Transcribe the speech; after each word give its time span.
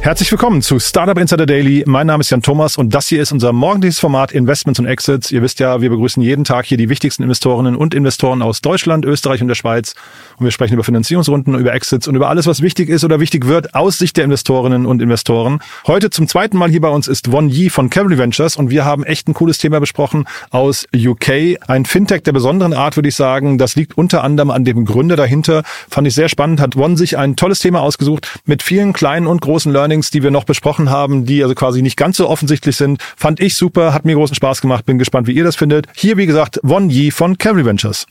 Herzlich 0.00 0.30
willkommen 0.30 0.62
zu 0.62 0.78
Startup 0.78 1.18
Insider 1.18 1.44
Daily. 1.44 1.82
Mein 1.84 2.06
Name 2.06 2.20
ist 2.20 2.30
Jan 2.30 2.40
Thomas 2.40 2.78
und 2.78 2.94
das 2.94 3.08
hier 3.08 3.20
ist 3.20 3.32
unser 3.32 3.52
morgendliches 3.52 3.98
Format 3.98 4.30
Investments 4.30 4.78
und 4.78 4.86
Exits. 4.86 5.32
Ihr 5.32 5.42
wisst 5.42 5.58
ja, 5.58 5.82
wir 5.82 5.90
begrüßen 5.90 6.22
jeden 6.22 6.44
Tag 6.44 6.66
hier 6.66 6.78
die 6.78 6.88
wichtigsten 6.88 7.24
Investorinnen 7.24 7.74
und 7.74 7.94
Investoren 7.94 8.40
aus 8.40 8.62
Deutschland, 8.62 9.04
Österreich 9.04 9.42
und 9.42 9.48
der 9.48 9.56
Schweiz. 9.56 9.94
Und 10.38 10.44
wir 10.44 10.52
sprechen 10.52 10.74
über 10.74 10.84
Finanzierungsrunden, 10.84 11.56
über 11.56 11.74
Exits 11.74 12.06
und 12.06 12.14
über 12.14 12.28
alles, 12.28 12.46
was 12.46 12.62
wichtig 12.62 12.88
ist 12.88 13.02
oder 13.04 13.18
wichtig 13.18 13.48
wird 13.48 13.74
aus 13.74 13.98
Sicht 13.98 14.16
der 14.16 14.24
Investorinnen 14.24 14.86
und 14.86 15.02
Investoren. 15.02 15.58
Heute 15.86 16.10
zum 16.10 16.28
zweiten 16.28 16.56
Mal 16.56 16.70
hier 16.70 16.80
bei 16.80 16.88
uns 16.88 17.08
ist 17.08 17.32
Won 17.32 17.48
Yi 17.48 17.68
von 17.68 17.90
Cavalry 17.90 18.18
Ventures 18.18 18.56
und 18.56 18.70
wir 18.70 18.84
haben 18.84 19.02
echt 19.02 19.28
ein 19.28 19.34
cooles 19.34 19.58
Thema 19.58 19.80
besprochen 19.80 20.26
aus 20.50 20.86
UK. 20.96 21.58
Ein 21.66 21.84
Fintech 21.84 22.22
der 22.22 22.32
besonderen 22.32 22.72
Art, 22.72 22.96
würde 22.96 23.08
ich 23.08 23.16
sagen. 23.16 23.58
Das 23.58 23.74
liegt 23.74 23.98
unter 23.98 24.22
anderem 24.22 24.52
an 24.52 24.64
dem 24.64 24.84
Gründer 24.84 25.16
dahinter. 25.16 25.64
Fand 25.90 26.06
ich 26.06 26.14
sehr 26.14 26.28
spannend. 26.28 26.60
Hat 26.60 26.76
Won 26.76 26.96
sich 26.96 27.18
ein 27.18 27.34
tolles 27.34 27.58
Thema 27.58 27.82
ausgesucht 27.82 28.40
mit 28.46 28.62
vielen 28.62 28.92
kleinen 28.92 29.26
und 29.26 29.42
großen 29.42 29.70
Learnings 29.72 29.87
Learnings, 29.88 30.10
die 30.10 30.22
wir 30.22 30.30
noch 30.30 30.44
besprochen 30.44 30.90
haben, 30.90 31.24
die 31.24 31.42
also 31.42 31.54
quasi 31.54 31.80
nicht 31.80 31.96
ganz 31.96 32.18
so 32.18 32.28
offensichtlich 32.28 32.76
sind. 32.76 33.02
Fand 33.16 33.40
ich 33.40 33.56
super, 33.56 33.94
hat 33.94 34.04
mir 34.04 34.14
großen 34.14 34.36
Spaß 34.36 34.60
gemacht, 34.60 34.84
bin 34.84 34.98
gespannt, 34.98 35.26
wie 35.26 35.32
ihr 35.32 35.44
das 35.44 35.56
findet. 35.56 35.86
Hier, 35.94 36.18
wie 36.18 36.26
gesagt, 36.26 36.60
Won 36.62 36.90
Yi 36.90 37.10
von 37.10 37.38
Cavalry 37.38 37.64
Ventures. 37.64 38.06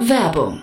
Werbung. 0.00 0.62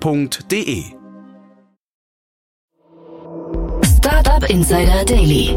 www.startup.de. 0.00 0.82
Startup 3.84 4.48
Insider 4.50 5.04
Daily. 5.04 5.54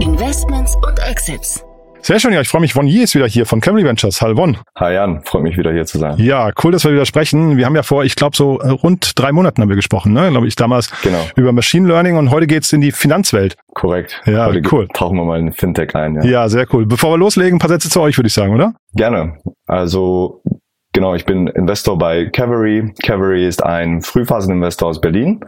Investments 0.00 0.76
und 0.76 0.98
Exits. 1.08 1.64
Sehr 2.00 2.20
schön, 2.20 2.32
ja, 2.32 2.40
ich 2.40 2.48
freue 2.48 2.60
mich. 2.60 2.72
Von 2.72 2.86
Yi 2.86 3.02
ist 3.02 3.14
wieder 3.16 3.26
hier 3.26 3.44
von 3.44 3.60
Cavalry 3.60 3.84
Ventures. 3.84 4.22
Hallo 4.22 4.36
Won. 4.36 4.56
Hi 4.76 4.94
Jan, 4.94 5.20
freue 5.24 5.42
mich 5.42 5.56
wieder 5.58 5.72
hier 5.72 5.84
zu 5.84 5.98
sein. 5.98 6.16
Ja, 6.18 6.50
cool, 6.62 6.70
dass 6.72 6.84
wir 6.84 6.92
wieder 6.92 7.04
sprechen. 7.04 7.56
Wir 7.56 7.66
haben 7.66 7.74
ja 7.74 7.82
vor, 7.82 8.04
ich 8.04 8.14
glaube, 8.14 8.36
so 8.36 8.60
äh, 8.60 8.68
rund 8.70 9.12
drei 9.18 9.32
Monaten 9.32 9.60
haben 9.60 9.68
wir 9.68 9.76
gesprochen, 9.76 10.12
ne? 10.12 10.30
Glaube 10.30 10.46
ich 10.46 10.54
damals 10.54 10.90
Genau. 11.02 11.24
über 11.36 11.52
Machine 11.52 11.88
Learning 11.88 12.16
und 12.16 12.30
heute 12.30 12.46
geht's 12.46 12.72
in 12.72 12.80
die 12.80 12.92
Finanzwelt. 12.92 13.56
Korrekt. 13.74 14.20
Ja, 14.26 14.46
Heute 14.46 14.62
cool. 14.72 14.86
tauchen 14.94 15.16
wir 15.16 15.24
mal 15.24 15.38
in 15.40 15.52
Fintech 15.52 15.94
ein. 15.96 16.14
Ja. 16.16 16.24
Ja, 16.24 16.48
sehr 16.48 16.66
cool. 16.72 16.86
Bevor 16.86 17.10
wir 17.12 17.18
loslegen, 17.18 17.56
ein 17.56 17.58
paar 17.58 17.68
Sätze 17.68 17.90
zu 17.90 18.00
euch, 18.00 18.16
würde 18.16 18.28
ich 18.28 18.34
sagen, 18.34 18.54
oder? 18.54 18.74
Gerne. 18.94 19.38
Also 19.66 20.40
genau, 20.98 21.14
ich 21.14 21.24
bin 21.24 21.46
Investor 21.46 21.96
bei 21.96 22.26
Cavalry. 22.26 22.92
Cavalry 23.04 23.46
ist 23.46 23.62
ein 23.62 24.02
Frühphaseninvestor 24.02 24.88
aus 24.88 25.00
Berlin. 25.00 25.38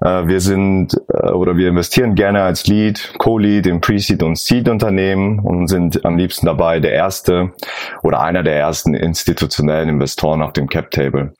Äh, 0.00 0.26
Wir 0.26 0.40
sind 0.40 0.94
äh, 1.12 1.28
oder 1.28 1.58
wir 1.58 1.68
investieren 1.68 2.14
gerne 2.14 2.40
als 2.40 2.66
Lead, 2.66 3.12
Co-Lead 3.18 3.66
in 3.66 3.82
Pre-Seed 3.82 4.22
und 4.22 4.38
Seed-Unternehmen 4.38 5.40
und 5.40 5.68
sind 5.68 6.06
am 6.06 6.16
liebsten 6.16 6.46
dabei 6.46 6.80
der 6.80 6.92
erste 6.92 7.52
oder 8.02 8.22
einer 8.22 8.42
der 8.42 8.56
ersten 8.56 8.94
institutionellen 8.94 9.90
Investoren 9.90 10.40
auf 10.40 10.54
dem 10.54 10.68
Cap-Table. 10.68 11.34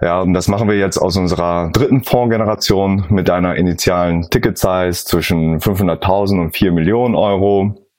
Ja, 0.00 0.20
und 0.20 0.32
das 0.32 0.46
machen 0.46 0.68
wir 0.68 0.78
jetzt 0.78 0.96
aus 0.96 1.16
unserer 1.16 1.70
dritten 1.72 2.04
Fondsgeneration 2.04 3.06
mit 3.08 3.30
einer 3.30 3.56
initialen 3.56 4.30
Ticket-Size 4.30 5.04
zwischen 5.06 5.58
500.000 5.58 6.40
und 6.40 6.56
4 6.56 6.70
Millionen 6.70 7.16
Euro. 7.16 7.89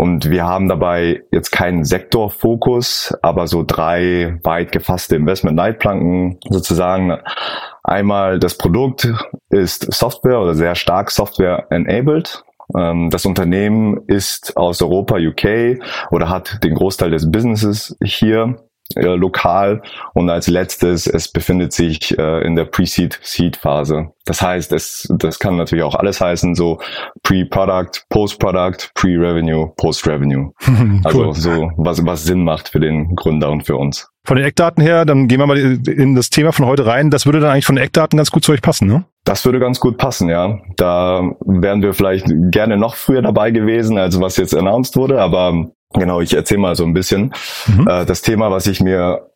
Und 0.00 0.30
wir 0.30 0.46
haben 0.46 0.66
dabei 0.66 1.24
jetzt 1.30 1.50
keinen 1.50 1.84
Sektorfokus, 1.84 3.14
aber 3.20 3.46
so 3.46 3.62
drei 3.66 4.38
weit 4.42 4.72
gefasste 4.72 5.14
Investment-Leitplanken 5.16 6.38
sozusagen. 6.48 7.18
Einmal 7.84 8.38
das 8.38 8.56
Produkt 8.56 9.12
ist 9.50 9.92
Software 9.92 10.40
oder 10.40 10.54
sehr 10.54 10.74
stark 10.74 11.10
Software-enabled. 11.10 12.44
Ähm, 12.74 13.10
Das 13.10 13.26
Unternehmen 13.26 14.00
ist 14.06 14.56
aus 14.56 14.80
Europa, 14.80 15.16
UK 15.18 15.82
oder 16.10 16.30
hat 16.30 16.64
den 16.64 16.76
Großteil 16.76 17.10
des 17.10 17.30
Businesses 17.30 17.94
hier 18.02 18.56
äh, 18.96 19.14
lokal 19.14 19.82
und 20.14 20.28
als 20.30 20.48
letztes, 20.48 21.06
es 21.06 21.28
befindet 21.28 21.72
sich 21.72 22.18
äh, 22.18 22.44
in 22.44 22.56
der 22.56 22.64
Pre-Seed-Seed-Phase. 22.64 24.08
Das 24.24 24.42
heißt, 24.42 24.72
es, 24.72 25.08
das 25.16 25.38
kann 25.38 25.56
natürlich 25.56 25.84
auch 25.84 25.94
alles 25.94 26.20
heißen, 26.20 26.54
so 26.54 26.80
Pre-Product, 27.22 28.04
Post-Product, 28.08 28.90
Pre-Revenue, 28.94 29.72
Post-Revenue. 29.76 30.52
Also 31.04 31.32
so, 31.32 31.70
was, 31.76 32.04
was 32.04 32.24
Sinn 32.24 32.44
macht 32.44 32.68
für 32.68 32.80
den 32.80 33.14
Gründer 33.16 33.50
und 33.50 33.64
für 33.64 33.76
uns. 33.76 34.08
Von 34.24 34.36
den 34.36 34.44
Eckdaten 34.44 34.82
her, 34.82 35.04
dann 35.04 35.28
gehen 35.28 35.38
wir 35.38 35.46
mal 35.46 35.58
in 35.58 36.14
das 36.14 36.30
Thema 36.30 36.52
von 36.52 36.66
heute 36.66 36.86
rein. 36.86 37.10
Das 37.10 37.26
würde 37.26 37.40
dann 37.40 37.50
eigentlich 37.50 37.64
von 37.64 37.76
den 37.76 37.84
Eckdaten 37.84 38.16
ganz 38.16 38.30
gut 38.30 38.44
zu 38.44 38.52
euch 38.52 38.60
passen, 38.60 38.86
ne? 38.86 39.04
Das 39.24 39.44
würde 39.44 39.60
ganz 39.60 39.80
gut 39.80 39.96
passen, 39.96 40.28
ja. 40.28 40.58
Da 40.76 41.22
wären 41.46 41.82
wir 41.82 41.94
vielleicht 41.94 42.26
gerne 42.50 42.76
noch 42.76 42.96
früher 42.96 43.22
dabei 43.22 43.50
gewesen, 43.50 43.98
als 43.98 44.20
was 44.20 44.36
jetzt 44.36 44.54
announced 44.54 44.96
wurde, 44.96 45.20
aber 45.20 45.70
genau, 45.92 46.20
ich 46.20 46.34
erzähle 46.34 46.60
mal 46.60 46.76
so 46.76 46.84
ein 46.84 46.94
bisschen. 46.94 47.32
Mhm. 47.66 47.88
Äh, 47.88 48.04
das 48.04 48.22
Thema, 48.22 48.50
was 48.50 48.66
ich 48.66 48.80
mir 48.80 49.30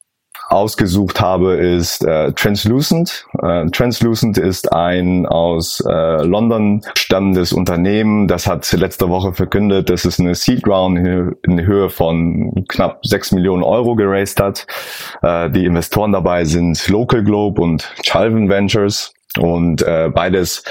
ausgesucht 0.48 1.20
habe, 1.20 1.54
ist 1.54 2.04
äh, 2.04 2.32
Translucent. 2.32 3.26
Äh, 3.42 3.66
Translucent 3.70 4.38
ist 4.38 4.72
ein 4.72 5.26
aus 5.26 5.82
äh, 5.87 6.22
London 6.22 6.82
stammendes 6.97 7.53
Unternehmen. 7.53 8.28
Das 8.28 8.47
hat 8.47 8.70
letzte 8.72 9.09
Woche 9.09 9.32
verkündet, 9.32 9.91
dass 9.91 10.04
es 10.04 10.20
eine 10.20 10.34
Seed 10.34 10.66
Round 10.66 10.98
in 10.98 11.66
Höhe 11.66 11.88
von 11.88 12.65
knapp 12.69 13.04
6 13.06 13.32
Millionen 13.32 13.62
Euro 13.62 13.94
geraced 13.94 14.41
hat. 14.41 14.66
Äh, 15.22 15.50
die 15.50 15.65
Investoren 15.65 16.12
dabei 16.12 16.44
sind 16.44 16.88
Local 16.88 17.25
Globe 17.25 17.60
und 17.60 17.91
Chalvin 18.03 18.48
Ventures. 18.48 19.14
Und 19.39 19.83
äh, 19.83 20.11
beides 20.15 20.62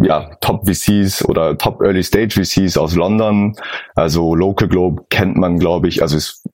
ja, 0.00 0.30
Top 0.40 0.66
VCs 0.68 1.24
oder 1.24 1.58
Top 1.58 1.80
Early 1.82 2.02
Stage 2.02 2.42
VCs 2.42 2.76
aus 2.76 2.94
London. 2.94 3.54
Also 3.94 4.34
Local 4.34 4.68
Globe 4.68 5.04
kennt 5.10 5.36
man, 5.36 5.58
glaube 5.58 5.88
ich, 5.88 6.02
also 6.02 6.16
ist, 6.16 6.48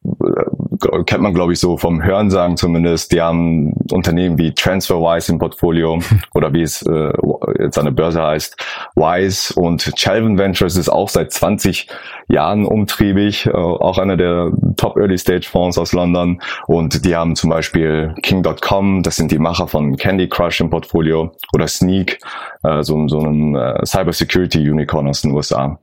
kennt 1.06 1.22
man, 1.22 1.34
glaube 1.34 1.52
ich, 1.52 1.60
so 1.60 1.76
vom 1.76 2.02
Hörensagen 2.02 2.56
zumindest. 2.56 3.12
Die 3.12 3.20
haben 3.20 3.74
Unternehmen 3.90 4.38
wie 4.38 4.52
TransferWise 4.52 5.32
im 5.32 5.38
Portfolio 5.38 6.00
oder 6.34 6.52
wie 6.52 6.62
es 6.62 6.82
äh, 6.82 7.12
jetzt 7.58 7.78
an 7.78 7.86
der 7.86 7.92
Börse 7.92 8.22
heißt, 8.22 8.56
Wise 8.96 9.54
und 9.54 9.92
Chalvin 9.96 10.38
Ventures 10.38 10.76
ist 10.76 10.88
auch 10.88 11.08
seit 11.08 11.32
20 11.32 11.88
Jahren 12.28 12.64
umtriebig, 12.64 13.46
äh, 13.46 13.50
auch 13.52 13.98
einer 13.98 14.16
der 14.16 14.52
Top 14.76 14.96
Early 14.96 15.18
Stage 15.18 15.48
Fonds 15.50 15.78
aus 15.78 15.92
London. 15.92 16.40
Und 16.66 17.04
die 17.04 17.14
haben 17.14 17.36
zum 17.36 17.50
Beispiel 17.50 18.14
King.com, 18.22 19.02
das 19.02 19.16
sind 19.16 19.30
die 19.30 19.38
Macher 19.38 19.68
von 19.68 19.96
Candy 19.96 20.28
Crush 20.28 20.60
im 20.60 20.70
Portfolio 20.70 21.32
oder 21.52 21.68
Sneak, 21.68 22.18
äh, 22.62 22.82
so, 22.82 23.06
so 23.08 23.20
einem 23.20 23.54
äh, 23.54 23.84
Cybersecurity 23.84 24.70
Unicorn 24.70 25.08
aus 25.08 25.22
den 25.22 25.32
USA. 25.32 25.78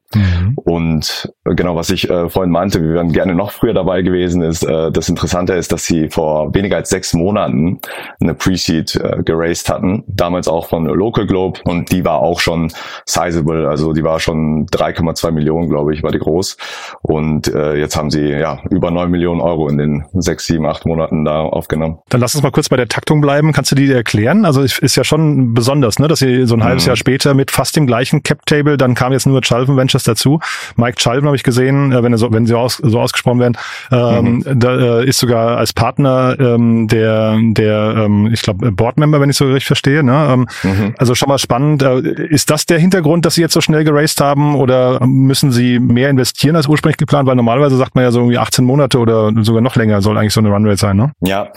Und 0.55 1.33
äh, 1.45 1.55
genau, 1.55 1.75
was 1.75 1.89
ich 1.89 2.09
äh, 2.09 2.29
vorhin 2.29 2.51
meinte, 2.51 2.81
wir 2.81 2.93
wären 2.95 3.13
gerne 3.13 3.33
noch 3.33 3.51
früher 3.51 3.73
dabei 3.73 4.01
gewesen, 4.01 4.41
ist, 4.41 4.63
äh, 4.63 4.90
das 4.91 5.09
Interessante 5.09 5.53
ist, 5.53 5.71
dass 5.71 5.85
sie 5.85 6.09
vor 6.09 6.53
weniger 6.53 6.77
als 6.77 6.89
sechs 6.89 7.13
Monaten 7.13 7.79
eine 8.21 8.33
Pre-Seed 8.33 8.95
äh, 8.95 9.23
geraced 9.23 9.69
hatten, 9.69 10.03
damals 10.07 10.47
auch 10.47 10.67
von 10.67 10.85
Local 10.85 11.25
Globe 11.25 11.59
und 11.65 11.91
die 11.91 12.03
war 12.05 12.19
auch 12.19 12.39
schon 12.39 12.71
sizable, 13.05 13.67
also 13.67 13.93
die 13.93 14.03
war 14.03 14.19
schon 14.19 14.65
3,2 14.67 15.31
Millionen, 15.31 15.69
glaube 15.69 15.93
ich, 15.93 16.03
war 16.03 16.11
die 16.11 16.19
groß 16.19 16.57
und 17.01 17.47
äh, 17.53 17.75
jetzt 17.75 17.95
haben 17.95 18.11
sie 18.11 18.27
ja 18.27 18.59
über 18.69 18.91
9 18.91 19.09
Millionen 19.09 19.41
Euro 19.41 19.67
in 19.69 19.77
den 19.77 20.05
sechs, 20.13 20.45
sieben, 20.45 20.65
acht 20.65 20.85
Monaten 20.85 21.25
da 21.25 21.41
aufgenommen. 21.41 21.99
Dann 22.09 22.21
lass 22.21 22.35
uns 22.35 22.43
mal 22.43 22.51
kurz 22.51 22.69
bei 22.69 22.77
der 22.77 22.87
Taktung 22.87 23.21
bleiben. 23.21 23.53
Kannst 23.53 23.71
du 23.71 23.75
die 23.75 23.91
erklären? 23.91 24.45
Also 24.45 24.61
es 24.61 24.77
ist 24.79 24.95
ja 24.95 25.03
schon 25.03 25.53
besonders, 25.53 25.99
ne, 25.99 26.07
dass 26.07 26.21
ihr 26.21 26.47
so 26.47 26.55
ein 26.55 26.63
halbes 26.63 26.85
Mhm. 26.85 26.89
Jahr 26.89 26.95
später 26.95 27.33
mit 27.33 27.51
fast 27.51 27.75
dem 27.75 27.87
gleichen 27.87 28.23
Cap-Table, 28.23 28.77
dann 28.77 28.95
kam 28.95 29.13
jetzt 29.13 29.25
nur 29.25 29.41
Chalven 29.41 29.77
Ventures 29.77 30.03
dazu. 30.03 30.39
Mike 30.75 30.97
Chalven 30.97 31.25
habe 31.25 31.35
ich 31.35 31.43
gesehen, 31.43 31.91
äh, 31.91 32.03
wenn, 32.03 32.13
er 32.13 32.17
so, 32.17 32.31
wenn 32.31 32.45
sie 32.45 32.57
aus, 32.57 32.77
so 32.77 32.99
ausgesprochen 32.99 33.39
werden, 33.39 33.57
ähm, 33.91 34.43
mhm. 34.45 34.59
da 34.59 34.70
äh, 34.79 35.05
ist 35.05 35.19
sogar 35.19 35.57
als 35.57 35.73
Partner 35.73 36.35
ähm, 36.39 36.87
der, 36.87 37.37
der 37.41 37.95
ähm, 37.97 38.29
ich 38.31 38.41
glaube, 38.41 38.71
Boardmember, 38.71 39.19
wenn 39.19 39.29
ich 39.29 39.37
so 39.37 39.45
richtig 39.45 39.67
verstehe. 39.67 40.03
Ne? 40.03 40.27
Ähm, 40.31 40.47
mhm. 40.63 40.95
Also 40.97 41.15
schon 41.15 41.29
mal 41.29 41.37
spannend. 41.37 41.83
Äh, 41.83 42.25
ist 42.29 42.49
das 42.49 42.65
der 42.65 42.79
Hintergrund, 42.79 43.25
dass 43.25 43.35
Sie 43.35 43.41
jetzt 43.41 43.53
so 43.53 43.61
schnell 43.61 43.83
geraced 43.83 44.21
haben 44.21 44.55
oder 44.55 45.05
müssen 45.05 45.51
Sie 45.51 45.79
mehr 45.79 46.09
investieren 46.09 46.55
als 46.55 46.67
ursprünglich 46.67 46.97
geplant? 46.97 47.27
Weil 47.27 47.35
normalerweise 47.35 47.77
sagt 47.77 47.95
man 47.95 48.03
ja 48.03 48.11
so 48.11 48.19
irgendwie 48.19 48.37
18 48.37 48.65
Monate 48.65 48.99
oder 48.99 49.31
sogar 49.41 49.61
noch 49.61 49.75
länger 49.75 50.01
soll 50.01 50.17
eigentlich 50.17 50.33
so 50.33 50.41
eine 50.41 50.49
Runrate 50.49 50.77
sein, 50.77 50.97
ne? 50.97 51.11
Ja, 51.21 51.49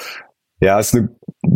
ja, 0.61 0.79
ist 0.79 0.95
eine 0.95 1.11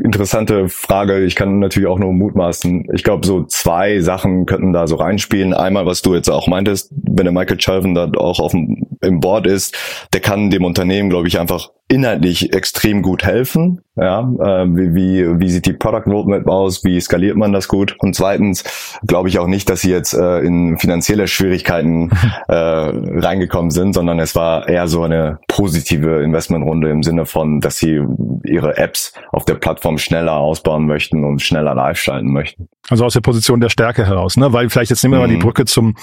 interessante 0.05 0.69
Frage. 0.69 1.25
Ich 1.25 1.35
kann 1.35 1.61
natürlich 1.61 1.89
auch 1.89 1.99
nur 1.99 2.13
mutmaßen. 2.13 2.89
Ich 2.93 3.05
glaube, 3.05 3.27
so 3.27 3.45
zwei 3.45 4.01
Sachen 4.01 4.45
könnten 4.45 4.73
da 4.73 4.87
so 4.87 4.97
reinspielen. 4.97 5.55
Einmal, 5.55 5.87
was 5.87 6.03
du 6.03 6.15
jetzt 6.15 6.29
auch 6.29 6.47
meintest, 6.47 6.93
wenn 6.93 7.25
der 7.25 7.33
Michael 7.33 7.57
Chalven 7.57 7.95
da 7.95 8.11
auch 8.17 8.41
auf 8.41 8.53
dem, 8.53 8.88
im 9.01 9.21
Board 9.21 9.47
ist, 9.47 9.77
der 10.13 10.21
kann 10.21 10.51
dem 10.51 10.65
Unternehmen, 10.65 11.11
glaube 11.11 11.29
ich, 11.29 11.39
einfach 11.39 11.71
inhaltlich 11.89 12.53
extrem 12.53 13.01
gut 13.03 13.25
helfen. 13.25 13.81
Ja, 13.97 14.21
äh, 14.21 14.67
wie, 14.69 14.95
wie, 14.95 15.41
wie 15.41 15.49
sieht 15.49 15.67
die 15.67 15.73
Product 15.73 16.07
Roadmap 16.07 16.47
aus? 16.47 16.85
Wie 16.85 17.01
skaliert 17.01 17.37
man 17.37 17.53
das 17.53 17.67
gut? 17.67 17.97
Und 17.99 18.15
zweitens 18.15 18.99
glaube 19.07 19.31
ich 19.31 19.39
auch 19.39 19.47
nicht, 19.47 19.69
dass 19.71 19.81
sie 19.81 19.91
jetzt 19.91 20.13
äh, 20.13 20.41
in 20.41 20.79
finanzielle 20.79 21.27
Schwierigkeiten 21.27 22.11
äh, 22.49 22.55
reingekommen 22.55 23.71
sind, 23.71 23.95
sondern 23.95 24.21
es 24.21 24.37
war 24.37 24.69
eher 24.69 24.87
so 24.87 25.03
eine 25.03 25.39
positive 25.49 26.23
Investmentrunde 26.23 26.91
im 26.91 27.03
Sinne 27.03 27.25
von, 27.25 27.61
dass 27.61 27.79
sie 27.79 28.03
ihre 28.45 28.77
Apps 28.77 29.15
auf 29.33 29.47
der 29.47 29.55
Plattform 29.55 29.97
schneller 29.97 30.37
ausbauen 30.37 30.87
möchten 30.87 31.25
und 31.25 31.41
schneller 31.41 31.75
live 31.75 31.99
schalten 31.99 32.33
möchten. 32.33 32.69
Also 32.91 33.05
aus 33.05 33.13
der 33.13 33.21
Position 33.21 33.61
der 33.61 33.69
Stärke 33.69 34.07
heraus, 34.07 34.37
ne? 34.37 34.53
Weil 34.53 34.71
vielleicht 34.71 34.91
jetzt 34.91 35.03
nehmen 35.03 35.15
wir 35.15 35.19
mhm. 35.19 35.23
mal 35.23 35.29
die 35.29 35.37
mhm. 35.37 35.41
Brücke 35.41 35.65
zum 35.67 35.97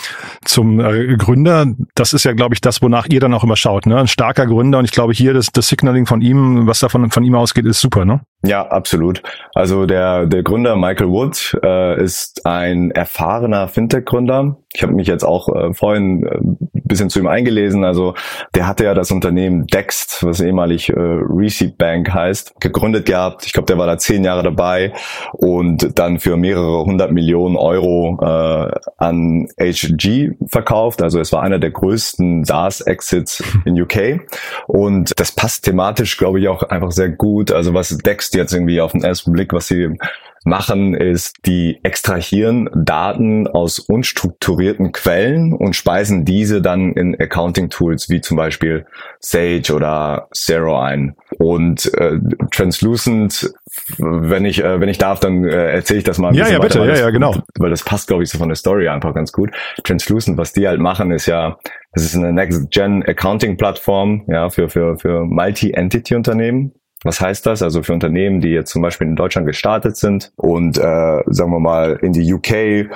zum 0.43 0.79
äh, 0.79 1.15
Gründer. 1.17 1.65
Das 1.95 2.13
ist 2.13 2.25
ja, 2.25 2.33
glaube 2.33 2.53
ich, 2.53 2.61
das, 2.61 2.81
wonach 2.81 3.07
ihr 3.09 3.19
dann 3.19 3.33
auch 3.33 3.43
immer 3.43 3.55
schaut, 3.55 3.85
ne? 3.85 3.97
Ein 3.97 4.07
starker 4.07 4.45
Gründer 4.45 4.79
und 4.79 4.85
ich 4.85 4.91
glaube 4.91 5.13
hier 5.13 5.33
das, 5.33 5.47
das 5.51 5.67
Signaling 5.67 6.05
von 6.05 6.21
ihm, 6.21 6.67
was 6.67 6.79
davon 6.79 7.09
von 7.09 7.23
ihm 7.23 7.35
ausgeht, 7.35 7.65
ist 7.65 7.81
super, 7.81 8.05
ne? 8.05 8.21
Ja, 8.43 8.67
absolut. 8.67 9.23
Also 9.53 9.85
der, 9.85 10.27
der 10.27 10.43
Gründer 10.43 10.75
Michael 10.75 11.09
Wood 11.09 11.57
äh, 11.63 12.01
ist 12.03 12.45
ein 12.45 12.91
erfahrener 12.91 13.67
Fintech-Gründer. 13.67 14.57
Ich 14.73 14.83
habe 14.83 14.93
mich 14.93 15.07
jetzt 15.07 15.23
auch 15.23 15.49
äh, 15.49 15.73
vorhin 15.73 16.25
äh, 16.27 16.65
bisschen 16.87 17.09
zu 17.09 17.19
ihm 17.19 17.27
eingelesen. 17.27 17.83
Also 17.83 18.13
der 18.53 18.67
hatte 18.67 18.83
ja 18.85 18.93
das 18.93 19.11
Unternehmen 19.11 19.65
Dext, 19.67 20.23
was 20.23 20.39
ehemalig 20.39 20.89
äh, 20.89 20.93
Receipt 20.97 21.77
Bank 21.77 22.13
heißt, 22.13 22.59
gegründet 22.59 23.05
gehabt. 23.05 23.45
Ich 23.45 23.53
glaube, 23.53 23.65
der 23.67 23.77
war 23.77 23.87
da 23.87 23.97
zehn 23.97 24.23
Jahre 24.23 24.43
dabei 24.43 24.93
und 25.33 25.97
dann 25.97 26.19
für 26.19 26.37
mehrere 26.37 26.85
hundert 26.85 27.11
Millionen 27.11 27.55
Euro 27.55 28.17
äh, 28.21 28.71
an 28.97 29.47
HG 29.59 30.31
verkauft. 30.47 31.01
Also 31.01 31.19
es 31.19 31.31
war 31.33 31.41
einer 31.41 31.59
der 31.59 31.71
größten 31.71 32.45
SaaS-Exits 32.45 33.43
in 33.65 33.81
UK. 33.81 34.21
Und 34.67 35.19
das 35.19 35.31
passt 35.31 35.65
thematisch, 35.65 36.17
glaube 36.17 36.39
ich, 36.39 36.47
auch 36.47 36.63
einfach 36.63 36.91
sehr 36.91 37.09
gut. 37.09 37.51
Also 37.51 37.73
was 37.73 37.97
Dext 37.97 38.34
jetzt 38.35 38.53
irgendwie 38.53 38.81
auf 38.81 38.91
den 38.91 39.03
ersten 39.03 39.31
Blick, 39.31 39.53
was 39.53 39.67
sie 39.67 39.97
machen, 40.45 40.93
ist, 40.93 41.37
die 41.45 41.79
extrahieren 41.83 42.69
Daten 42.75 43.47
aus 43.47 43.79
unstrukturierten 43.79 44.91
Quellen 44.91 45.53
und 45.53 45.75
speisen 45.75 46.23
diese 46.23 46.61
dann 46.61 46.93
in 46.93 47.19
Accounting-Tools 47.19 48.09
wie 48.09 48.21
zum 48.21 48.37
Beispiel 48.37 48.85
Sage 49.19 49.73
oder 49.73 50.27
Zero 50.33 50.79
ein. 50.79 51.15
Und 51.39 51.91
äh, 51.95 52.19
Translucent, 52.51 53.51
wenn 53.97 54.45
ich 54.45 54.63
äh, 54.63 54.79
wenn 54.79 54.87
ich 54.87 54.99
darf, 54.99 55.19
dann 55.19 55.43
äh, 55.45 55.73
erzähle 55.73 55.99
ich 55.99 56.05
das 56.05 56.19
mal. 56.19 56.29
Ein 56.29 56.35
ja, 56.35 56.47
ja, 56.47 56.59
bitte, 56.59 56.79
ja, 56.79 56.95
ja, 56.95 57.09
genau. 57.09 57.35
Weil 57.57 57.71
das 57.71 57.83
passt, 57.83 58.07
glaube 58.07 58.23
ich, 58.23 58.29
so 58.29 58.37
von 58.37 58.49
der 58.49 58.55
Story 58.55 58.87
einfach 58.87 59.15
ganz 59.15 59.31
gut. 59.31 59.49
Translucent, 59.83 60.37
was 60.37 60.53
die 60.53 60.67
halt 60.67 60.79
machen, 60.79 61.11
ist 61.11 61.25
ja, 61.25 61.57
das 61.93 62.03
ist 62.03 62.15
eine 62.15 62.31
Next-Gen 62.31 63.03
Accounting-Plattform, 63.03 64.25
ja, 64.27 64.49
für 64.49 64.69
für 64.69 64.97
für 64.97 65.25
Multi-Entity-Unternehmen 65.25 66.73
was 67.06 67.22
heißt 67.22 67.46
das? 67.46 67.62
Also 67.62 67.84
für 67.84 67.94
Unternehmen, 67.94 68.42
die 68.42 68.50
jetzt 68.50 68.72
zum 68.72 68.81
Beispiel 68.81 69.07
in 69.07 69.16
Deutschland 69.16 69.48
gestartet 69.48 69.96
sind 69.96 70.34
und 70.36 70.78
äh, 70.78 71.22
sagen 71.28 71.52
wir 71.52 71.60
mal 71.60 72.00
in 72.02 72.12
die 72.12 72.34
UK 72.34 72.90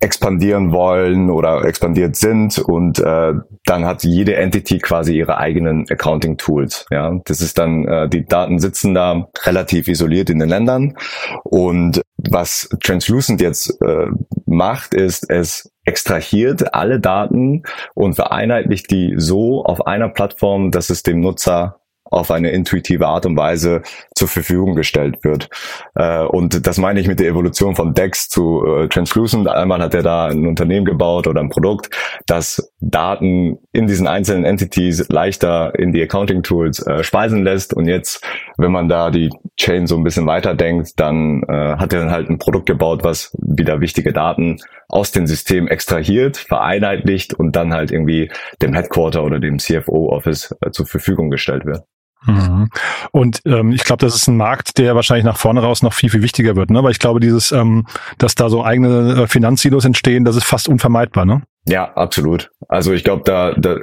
expandieren 0.00 0.72
wollen 0.72 1.30
oder 1.30 1.64
expandiert 1.64 2.16
sind 2.16 2.58
und 2.58 2.98
äh, 2.98 3.32
dann 3.64 3.84
hat 3.86 4.02
jede 4.02 4.36
Entity 4.36 4.78
quasi 4.78 5.16
ihre 5.16 5.38
eigenen 5.38 5.86
Accounting 5.88 6.36
Tools. 6.36 6.84
Ja, 6.90 7.18
das 7.24 7.40
ist 7.40 7.56
dann 7.56 7.86
äh, 7.86 8.08
die 8.08 8.26
Daten 8.26 8.58
sitzen 8.58 8.92
da 8.92 9.28
relativ 9.44 9.88
isoliert 9.88 10.30
in 10.30 10.40
den 10.40 10.48
Ländern 10.48 10.96
und 11.44 12.02
was 12.16 12.68
Translucent 12.82 13.40
jetzt 13.40 13.80
äh, 13.80 14.06
macht, 14.46 14.94
ist 14.94 15.30
es 15.30 15.70
extrahiert 15.84 16.74
alle 16.74 16.98
Daten 16.98 17.62
und 17.94 18.14
vereinheitlicht 18.14 18.90
die 18.90 19.14
so 19.16 19.64
auf 19.64 19.86
einer 19.86 20.08
Plattform, 20.08 20.70
dass 20.70 20.90
es 20.90 21.02
dem 21.02 21.20
Nutzer 21.20 21.80
auf 22.04 22.30
eine 22.30 22.50
intuitive 22.50 23.06
Art 23.06 23.26
und 23.26 23.36
Weise 23.36 23.82
zur 24.14 24.28
Verfügung 24.28 24.74
gestellt 24.74 25.24
wird. 25.24 25.48
Äh, 25.94 26.24
und 26.24 26.66
das 26.66 26.78
meine 26.78 27.00
ich 27.00 27.08
mit 27.08 27.20
der 27.20 27.28
Evolution 27.28 27.74
von 27.74 27.94
Dex 27.94 28.28
zu 28.28 28.64
äh, 28.64 28.88
Translucent. 28.88 29.48
Einmal 29.48 29.80
hat 29.80 29.94
er 29.94 30.02
da 30.02 30.26
ein 30.26 30.46
Unternehmen 30.46 30.84
gebaut 30.86 31.26
oder 31.26 31.40
ein 31.40 31.48
Produkt, 31.48 31.90
das 32.26 32.72
Daten 32.90 33.58
in 33.72 33.86
diesen 33.86 34.06
einzelnen 34.06 34.44
Entities 34.44 35.08
leichter 35.08 35.78
in 35.78 35.92
die 35.92 36.02
Accounting 36.02 36.42
Tools 36.42 36.84
äh, 36.86 37.02
speisen 37.02 37.42
lässt. 37.42 37.74
Und 37.74 37.86
jetzt, 37.86 38.24
wenn 38.58 38.72
man 38.72 38.88
da 38.88 39.10
die 39.10 39.30
Chain 39.56 39.86
so 39.86 39.96
ein 39.96 40.04
bisschen 40.04 40.26
weiterdenkt, 40.26 41.00
dann 41.00 41.42
äh, 41.48 41.76
hat 41.76 41.92
er 41.92 42.00
dann 42.00 42.10
halt 42.10 42.28
ein 42.28 42.38
Produkt 42.38 42.66
gebaut, 42.66 43.02
was 43.02 43.36
wieder 43.40 43.80
wichtige 43.80 44.12
Daten 44.12 44.58
aus 44.88 45.12
dem 45.12 45.26
System 45.26 45.66
extrahiert, 45.66 46.36
vereinheitlicht 46.36 47.34
und 47.34 47.56
dann 47.56 47.72
halt 47.72 47.90
irgendwie 47.90 48.30
dem 48.60 48.74
Headquarter 48.74 49.24
oder 49.24 49.40
dem 49.40 49.58
CFO 49.58 50.10
Office 50.10 50.54
äh, 50.60 50.70
zur 50.70 50.86
Verfügung 50.86 51.30
gestellt 51.30 51.64
wird. 51.64 51.82
Mhm. 52.26 52.70
Und 53.12 53.42
ähm, 53.44 53.72
ich 53.72 53.84
glaube, 53.84 54.04
das 54.04 54.14
ist 54.14 54.28
ein 54.28 54.36
Markt, 54.36 54.78
der 54.78 54.94
wahrscheinlich 54.94 55.24
nach 55.24 55.36
vorne 55.36 55.60
raus 55.60 55.82
noch 55.82 55.92
viel, 55.92 56.10
viel 56.10 56.22
wichtiger 56.22 56.56
wird, 56.56 56.70
ne? 56.70 56.82
Weil 56.82 56.92
ich 56.92 56.98
glaube, 56.98 57.20
dieses, 57.20 57.52
ähm, 57.52 57.86
dass 58.18 58.34
da 58.34 58.48
so 58.48 58.64
eigene 58.64 59.22
äh, 59.22 59.26
Finanzsilos 59.26 59.84
entstehen, 59.84 60.24
das 60.24 60.36
ist 60.36 60.44
fast 60.44 60.68
unvermeidbar, 60.68 61.26
ne? 61.26 61.42
Ja, 61.66 61.92
absolut. 61.94 62.50
Also 62.68 62.92
ich 62.92 63.04
glaube, 63.04 63.22
da, 63.24 63.52
da 63.54 63.76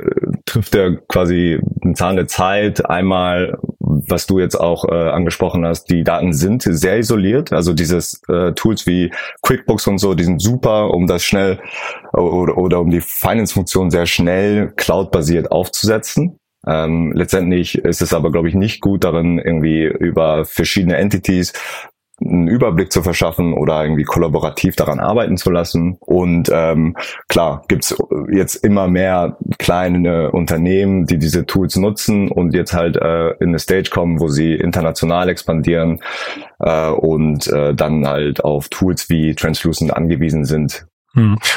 trifft 0.45 0.75
er 0.75 0.98
quasi 1.07 1.60
eine 1.81 1.94
Zahn 1.94 2.16
der 2.16 2.28
Zeit. 2.28 2.88
Einmal, 2.88 3.57
was 3.80 4.28
du 4.28 4.39
jetzt 4.39 4.56
auch 4.56 4.86
äh, 4.86 5.10
angesprochen 5.10 5.66
hast, 5.66 5.86
die 5.86 6.04
Daten 6.04 6.33
sind 6.33 6.62
sehr 6.62 7.00
isoliert. 7.00 7.51
Also 7.54 7.74
dieses 7.74 8.22
äh, 8.30 8.51
Tools 8.54 8.86
wie 8.86 9.12
QuickBooks 9.42 9.88
und 9.88 9.98
so, 9.98 10.13
die 10.13 10.24
sind 10.24 10.42
super, 10.42 10.92
um 10.92 11.07
das 11.07 11.24
schnell 11.24 11.60
oder, 12.13 12.57
oder 12.57 12.81
um 12.81 12.92
die 12.92 13.01
Finance-Funktion 13.01 13.89
sehr 13.89 14.06
schnell 14.06 14.74
cloud-basiert 14.75 15.51
aufzusetzen. 15.51 16.38
Ähm, 16.68 17.12
letztendlich 17.16 17.80
ist 17.80 18.04
es 18.04 18.13
aber, 18.13 18.31
glaube 18.31 18.48
ich, 18.48 18.54
nicht 18.54 18.81
gut 18.81 19.04
darin, 19.04 19.39
irgendwie 19.39 19.86
über 19.86 20.45
verschiedene 20.45 20.98
Entities 20.98 21.54
einen 22.24 22.48
Überblick 22.48 22.92
zu 22.92 23.02
verschaffen 23.04 23.54
oder 23.54 23.84
irgendwie 23.84 24.04
kollaborativ 24.04 24.76
daran 24.76 25.00
arbeiten 25.00 25.38
zu 25.38 25.52
lassen. 25.52 25.98
Und 26.00 26.50
ähm, 26.54 26.96
klar, 27.28 27.64
gibt's 27.68 27.96
jetzt 28.32 28.56
immer 28.56 28.88
mehr 28.88 29.38
kleine 29.58 30.32
Unternehmen, 30.32 31.06
die 31.06 31.18
diese 31.18 31.46
Tools 31.46 31.75
nutzen 31.78 32.30
und 32.30 32.54
jetzt 32.54 32.74
halt 32.74 32.98
äh, 32.98 33.32
in 33.40 33.50
eine 33.50 33.60
Stage 33.60 33.90
kommen, 33.90 34.20
wo 34.20 34.28
sie 34.28 34.54
international 34.54 35.30
expandieren 35.30 36.01
äh, 36.60 36.90
und 36.90 37.48
äh, 37.48 37.74
dann 37.74 38.08
halt 38.08 38.44
auf 38.44 38.70
Tools 38.70 39.10
wie 39.10 39.36
Translucent 39.36 39.94
angewiesen 39.96 40.46
sind. 40.46 40.86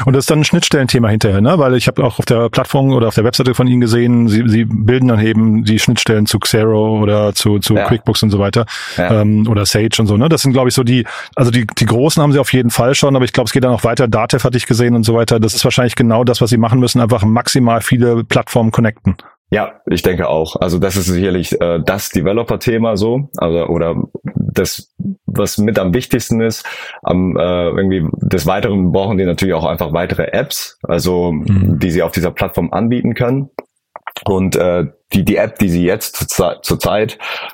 Und 0.04 0.14
das 0.14 0.24
ist 0.24 0.30
dann 0.30 0.40
ein 0.40 0.44
Schnittstellenthema 0.44 1.08
hinterher, 1.08 1.40
ne? 1.40 1.58
Weil 1.58 1.76
ich 1.76 1.86
habe 1.86 2.02
auch 2.02 2.18
auf 2.18 2.24
der 2.24 2.48
Plattform 2.50 2.90
oder 2.90 3.08
auf 3.08 3.14
der 3.14 3.22
Webseite 3.22 3.54
von 3.54 3.68
Ihnen 3.68 3.80
gesehen, 3.80 4.28
Sie, 4.28 4.42
Sie 4.46 4.64
bilden 4.64 5.08
dann 5.08 5.20
eben 5.20 5.64
die 5.64 5.78
Schnittstellen 5.78 6.26
zu 6.26 6.40
Xero 6.40 7.00
oder 7.00 7.34
zu, 7.34 7.60
zu 7.60 7.74
ja. 7.74 7.86
QuickBooks 7.86 8.24
und 8.24 8.30
so 8.30 8.40
weiter 8.40 8.66
ja. 8.96 9.20
ähm, 9.20 9.46
oder 9.48 9.64
Sage 9.64 9.96
und 10.00 10.06
so, 10.06 10.16
ne? 10.16 10.28
Das 10.28 10.42
sind, 10.42 10.52
glaube 10.52 10.70
ich, 10.70 10.74
so 10.74 10.82
die, 10.82 11.06
also 11.36 11.52
die, 11.52 11.66
die 11.66 11.86
großen 11.86 12.20
haben 12.22 12.32
Sie 12.32 12.40
auf 12.40 12.52
jeden 12.52 12.70
Fall 12.70 12.94
schon, 12.96 13.14
aber 13.14 13.24
ich 13.24 13.32
glaube, 13.32 13.46
es 13.46 13.52
geht 13.52 13.62
dann 13.62 13.72
auch 13.72 13.84
weiter. 13.84 14.08
Datev 14.08 14.44
hatte 14.44 14.56
ich 14.56 14.66
gesehen 14.66 14.96
und 14.96 15.04
so 15.04 15.14
weiter. 15.14 15.38
Das 15.38 15.54
ist 15.54 15.64
wahrscheinlich 15.64 15.94
genau 15.94 16.24
das, 16.24 16.40
was 16.40 16.50
Sie 16.50 16.58
machen 16.58 16.80
müssen, 16.80 17.00
einfach 17.00 17.24
maximal 17.24 17.80
viele 17.80 18.24
Plattformen 18.24 18.72
connecten. 18.72 19.16
Ja, 19.54 19.80
ich 19.86 20.02
denke 20.02 20.28
auch. 20.28 20.56
Also 20.56 20.80
das 20.80 20.96
ist 20.96 21.06
sicherlich 21.06 21.60
äh, 21.60 21.78
das 21.78 22.08
Developer-Thema 22.08 22.96
so, 22.96 23.28
also 23.36 23.66
oder 23.66 24.02
das, 24.34 24.92
was 25.26 25.58
mit 25.58 25.78
am 25.78 25.94
wichtigsten 25.94 26.40
ist. 26.40 26.66
Am 27.04 27.36
äh, 27.36 27.68
irgendwie 27.68 28.04
des 28.20 28.46
Weiteren 28.46 28.90
brauchen 28.90 29.16
die 29.16 29.24
natürlich 29.24 29.54
auch 29.54 29.64
einfach 29.64 29.92
weitere 29.92 30.24
Apps, 30.32 30.80
also 30.82 31.30
mhm. 31.30 31.78
die 31.78 31.92
sie 31.92 32.02
auf 32.02 32.10
dieser 32.10 32.32
Plattform 32.32 32.72
anbieten 32.72 33.14
können. 33.14 33.50
Und 34.24 34.56
äh, 34.56 34.86
die, 35.12 35.24
die 35.24 35.36
App, 35.36 35.58
die 35.58 35.68
sie 35.68 35.84
jetzt 35.84 36.16
zurzeit 36.16 36.64
zur 36.64 36.78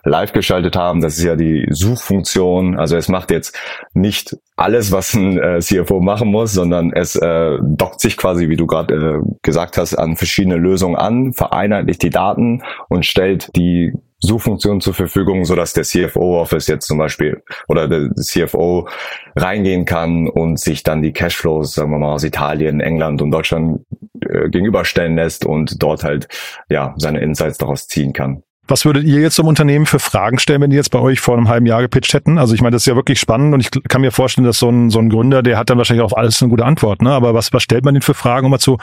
live 0.05 0.33
geschaltet 0.33 0.77
haben, 0.77 1.01
das 1.01 1.19
ist 1.19 1.25
ja 1.25 1.37
die 1.37 1.67
Suchfunktion. 1.71 2.79
Also 2.79 2.97
es 2.97 3.09
macht 3.09 3.31
jetzt 3.31 3.59
nicht 3.93 4.37
alles, 4.57 4.93
was 4.93 5.15
ein 5.15 5.39
äh, 5.39 5.61
CFO 5.61 6.01
machen 6.01 6.29
muss, 6.29 6.53
sondern 6.53 6.93
es 6.93 7.17
äh, 7.17 7.59
dockt 7.61 8.01
sich 8.01 8.17
quasi, 8.17 8.49
wie 8.49 8.57
du 8.57 8.67
gerade 8.67 8.95
äh, 8.95 9.31
gesagt 9.43 9.79
hast, 9.79 9.95
an 9.95 10.17
verschiedene 10.17 10.57
Lösungen 10.57 10.97
an, 10.97 11.33
vereinheitlicht 11.33 12.03
die 12.03 12.11
Daten 12.11 12.63
und 12.89 13.05
stellt 13.05 13.51
die 13.57 13.93
Suchfunktion 14.21 14.81
zur 14.81 14.95
Verfügung, 14.95 15.45
so 15.45 15.55
dass 15.55 15.73
der 15.73 15.85
CFO-Office 15.85 16.67
jetzt 16.69 16.87
zum 16.87 16.99
Beispiel 16.99 17.43
oder 17.69 17.89
der 17.89 18.11
CFO 18.15 18.89
reingehen 19.37 19.85
kann 19.85 20.29
und 20.29 20.61
sich 20.61 20.83
dann 20.83 21.03
die 21.03 21.13
Cashflows, 21.13 21.75
sagen 21.75 21.91
wir 21.91 21.99
mal, 21.99 22.13
aus 22.13 22.25
Italien, 22.25 22.81
England 22.81 23.23
und 23.23 23.31
Deutschland 23.31 23.81
äh, 24.21 24.49
gegenüberstellen 24.49 25.17
lässt 25.17 25.45
und 25.45 25.83
dort 25.83 26.05
halt 26.05 26.29
ja 26.69 26.95
seine 26.99 27.21
Insights 27.21 27.59
daraus 27.59 27.87
ziehen 27.89 28.13
kann. 28.13 28.43
Was 28.71 28.85
würdet 28.85 29.03
ihr 29.03 29.21
jetzt 29.21 29.35
zum 29.35 29.49
Unternehmen 29.49 29.85
für 29.85 29.99
Fragen 29.99 30.39
stellen, 30.39 30.61
wenn 30.61 30.71
die 30.71 30.77
jetzt 30.77 30.93
bei 30.93 31.01
euch 31.01 31.19
vor 31.19 31.37
einem 31.37 31.49
halben 31.49 31.67
Jahr 31.67 31.83
gepitcht 31.83 32.15
hätten? 32.15 32.39
Also 32.39 32.55
ich 32.55 32.61
meine, 32.61 32.75
das 32.75 32.83
ist 32.83 32.87
ja 32.87 32.95
wirklich 32.95 33.19
spannend 33.19 33.53
und 33.53 33.59
ich 33.59 33.71
kann 33.89 34.01
mir 34.01 34.13
vorstellen, 34.13 34.47
dass 34.47 34.59
so 34.59 34.69
ein, 34.69 34.91
so 34.91 35.01
ein 35.01 35.11
Gründer, 35.11 35.43
der 35.43 35.59
hat 35.59 35.71
dann 35.71 35.79
wahrscheinlich 35.79 36.05
auf 36.05 36.17
alles 36.17 36.41
eine 36.41 36.51
gute 36.51 36.65
Antwort. 36.65 37.03
Ne? 37.03 37.11
Aber 37.11 37.35
was, 37.35 37.53
was 37.53 37.65
stellt 37.65 37.85
man 37.85 37.95
denn 37.95 38.03
für 38.03 38.15
Fragen, 38.15 38.45
um 38.45 38.53
mal 38.53 38.61
zu 38.61 38.79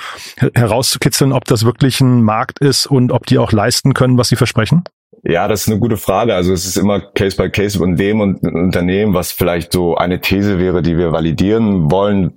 herauszukitzeln, 0.53 1.31
ob 1.31 1.45
das 1.45 1.63
wirklich 1.63 2.01
ein 2.01 2.21
Markt 2.21 2.59
ist 2.59 2.85
und 2.85 3.13
ob 3.13 3.27
die 3.27 3.37
auch 3.37 3.53
leisten 3.53 3.93
können, 3.93 4.17
was 4.17 4.27
sie 4.27 4.35
versprechen? 4.35 4.83
Ja, 5.23 5.47
das 5.47 5.61
ist 5.61 5.69
eine 5.69 5.79
gute 5.79 5.97
Frage. 5.97 6.35
Also 6.35 6.53
es 6.53 6.65
ist 6.65 6.77
immer 6.77 7.01
Case 7.01 7.35
by 7.35 7.49
Case 7.49 7.77
von 7.77 7.95
dem 7.95 8.21
Unternehmen, 8.21 9.13
was 9.13 9.31
vielleicht 9.31 9.73
so 9.73 9.95
eine 9.95 10.21
These 10.21 10.59
wäre, 10.59 10.81
die 10.81 10.97
wir 10.97 11.11
validieren 11.11 11.91
wollen, 11.91 12.33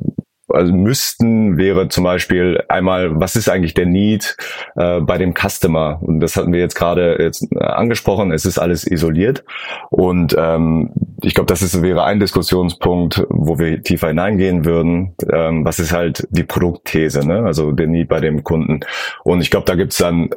also 0.52 0.72
müssten, 0.72 1.56
wäre 1.56 1.88
zum 1.88 2.04
Beispiel 2.04 2.62
einmal, 2.68 3.18
was 3.20 3.37
ist 3.37 3.49
eigentlich 3.49 3.75
der 3.75 3.87
Need 3.87 4.37
äh, 4.76 5.00
bei 5.00 5.18
dem 5.18 5.34
Customer? 5.34 5.99
Und 6.02 6.20
das 6.20 6.37
hatten 6.37 6.52
wir 6.52 6.60
jetzt 6.60 6.75
gerade 6.75 7.16
jetzt 7.20 7.46
äh, 7.52 7.62
angesprochen. 7.62 8.32
Es 8.32 8.44
ist 8.44 8.58
alles 8.58 8.87
isoliert 8.87 9.44
und 9.90 10.34
ähm, 10.38 10.92
ich 11.22 11.34
glaube, 11.34 11.46
das 11.46 11.62
ist, 11.62 11.82
wäre 11.82 12.04
ein 12.04 12.20
Diskussionspunkt, 12.20 13.25
wo 13.28 13.58
wir 13.58 13.82
tiefer 13.82 14.08
hineingehen 14.08 14.64
würden. 14.64 15.14
Ähm, 15.30 15.64
was 15.64 15.78
ist 15.78 15.92
halt 15.92 16.26
die 16.30 16.44
Produktthese, 16.44 17.26
ne? 17.26 17.44
Also 17.44 17.72
der 17.72 17.87
Need 17.87 18.08
bei 18.08 18.20
dem 18.20 18.42
Kunden. 18.42 18.80
Und 19.25 19.40
ich 19.40 19.50
glaube, 19.50 19.66
da 19.66 19.75
gibt's 19.75 19.99
dann 19.99 20.30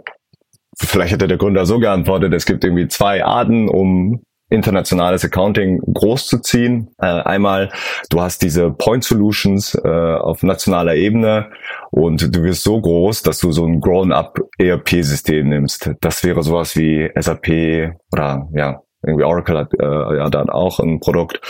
Vielleicht 0.79 1.13
hätte 1.13 1.27
der 1.27 1.37
Gründer 1.37 1.65
so 1.65 1.79
geantwortet, 1.79 2.33
es 2.33 2.45
gibt 2.45 2.63
irgendwie 2.63 2.87
zwei 2.87 3.23
Arten, 3.23 3.69
um 3.69 4.21
internationales 4.53 5.25
Accounting 5.25 5.81
groß 5.93 6.27
zu 6.27 6.39
ziehen. 6.39 6.89
Äh, 6.99 7.07
einmal, 7.07 7.71
du 8.09 8.21
hast 8.21 8.41
diese 8.43 8.69
Point 8.71 9.03
Solutions 9.03 9.75
äh, 9.75 9.87
auf 9.87 10.43
nationaler 10.43 10.95
Ebene 10.95 11.49
und 11.91 12.35
du 12.35 12.43
wirst 12.43 12.63
so 12.63 12.79
groß, 12.79 13.23
dass 13.23 13.39
du 13.39 13.51
so 13.51 13.65
ein 13.65 13.81
grown-up 13.81 14.39
ERP-System 14.59 15.49
nimmst. 15.49 15.91
Das 16.01 16.23
wäre 16.23 16.43
sowas 16.43 16.77
wie 16.77 17.09
SAP 17.15 17.95
oder 18.11 18.47
ja, 18.53 18.82
irgendwie 19.03 19.25
Oracle 19.25 19.57
hat 19.57 19.74
äh, 19.74 20.17
ja 20.17 20.29
dann 20.29 20.50
auch 20.50 20.79
ein 20.79 21.00
Produkt. 21.00 21.41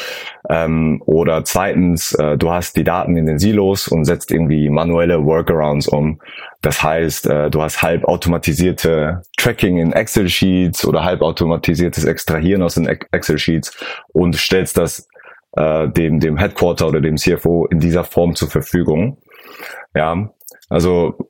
Ähm, 0.49 1.01
oder 1.05 1.43
zweitens, 1.43 2.13
äh, 2.13 2.37
du 2.37 2.51
hast 2.51 2.75
die 2.75 2.83
Daten 2.83 3.15
in 3.15 3.25
den 3.25 3.39
Silos 3.39 3.87
und 3.87 4.05
setzt 4.05 4.31
irgendwie 4.31 4.69
manuelle 4.69 5.23
Workarounds 5.23 5.87
um. 5.87 6.19
Das 6.61 6.81
heißt, 6.81 7.27
äh, 7.27 7.49
du 7.49 7.61
hast 7.61 7.83
halb 7.83 8.05
automatisierte 8.05 9.21
Tracking 9.37 9.77
in 9.77 9.93
Excel-Sheets 9.93 10.85
oder 10.85 11.03
halb 11.03 11.21
automatisiertes 11.21 12.05
Extrahieren 12.05 12.63
aus 12.63 12.75
den 12.75 12.87
Excel-Sheets 12.87 13.77
und 14.13 14.35
stellst 14.35 14.77
das 14.77 15.07
äh, 15.55 15.87
dem, 15.89 16.19
dem 16.19 16.37
Headquarter 16.37 16.87
oder 16.87 17.01
dem 17.01 17.17
CFO 17.17 17.67
in 17.67 17.79
dieser 17.79 18.03
Form 18.03 18.35
zur 18.35 18.49
Verfügung. 18.49 19.17
Ja, 19.95 20.29
also 20.69 21.29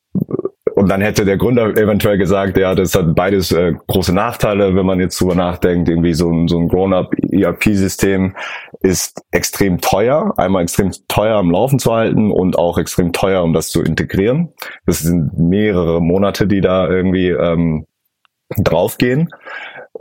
und 0.76 0.90
dann 0.90 1.02
hätte 1.02 1.24
der 1.26 1.38
Gründer 1.38 1.78
eventuell 1.78 2.18
gesagt, 2.18 2.58
ja, 2.58 2.74
das 2.74 2.96
hat 2.96 3.14
beides 3.16 3.52
äh, 3.52 3.74
große 3.88 4.14
Nachteile, 4.14 4.76
wenn 4.76 4.86
man 4.86 5.00
jetzt 5.00 5.20
drüber 5.22 5.36
nachdenkt. 5.36 5.88
Irgendwie 5.88 6.14
so 6.14 6.32
ein, 6.32 6.48
so 6.48 6.58
ein 6.58 6.68
Grown-up 6.68 7.14
ERP-System 7.32 8.36
ist 8.82 9.22
extrem 9.32 9.82
teuer. 9.82 10.34
Einmal 10.38 10.64
extrem 10.64 10.92
teuer 11.08 11.38
am 11.38 11.52
Laufen 11.52 11.78
zu 11.80 11.94
halten 11.94 12.32
und 12.32 12.58
auch 12.58 12.78
extrem 12.78 13.14
teuer, 13.14 13.44
um 13.44 13.54
das 13.54 13.70
zu 13.70 13.84
integrieren. 13.84 14.54
Das 14.86 15.00
sind 15.00 15.38
mehrere 15.38 16.02
Monate, 16.02 16.48
die 16.48 16.62
da 16.62 16.90
irgendwie 16.90 17.30
ähm, 17.30 17.86
draufgehen. 18.58 19.30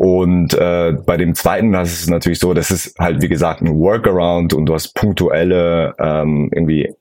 Und 0.02 0.52
äh, 0.54 0.96
bei 1.06 1.16
dem 1.16 1.36
zweiten, 1.36 1.70
das 1.70 1.92
ist 1.92 2.10
natürlich 2.10 2.40
so, 2.40 2.54
das 2.54 2.72
ist 2.72 2.98
halt 2.98 3.22
wie 3.22 3.28
gesagt 3.28 3.62
ein 3.62 3.72
Workaround 3.72 4.52
und 4.52 4.66
du 4.66 4.74
hast 4.74 4.96
punktuelle 4.96 5.94
ähm, 5.96 6.50
irgendwie 6.52 6.92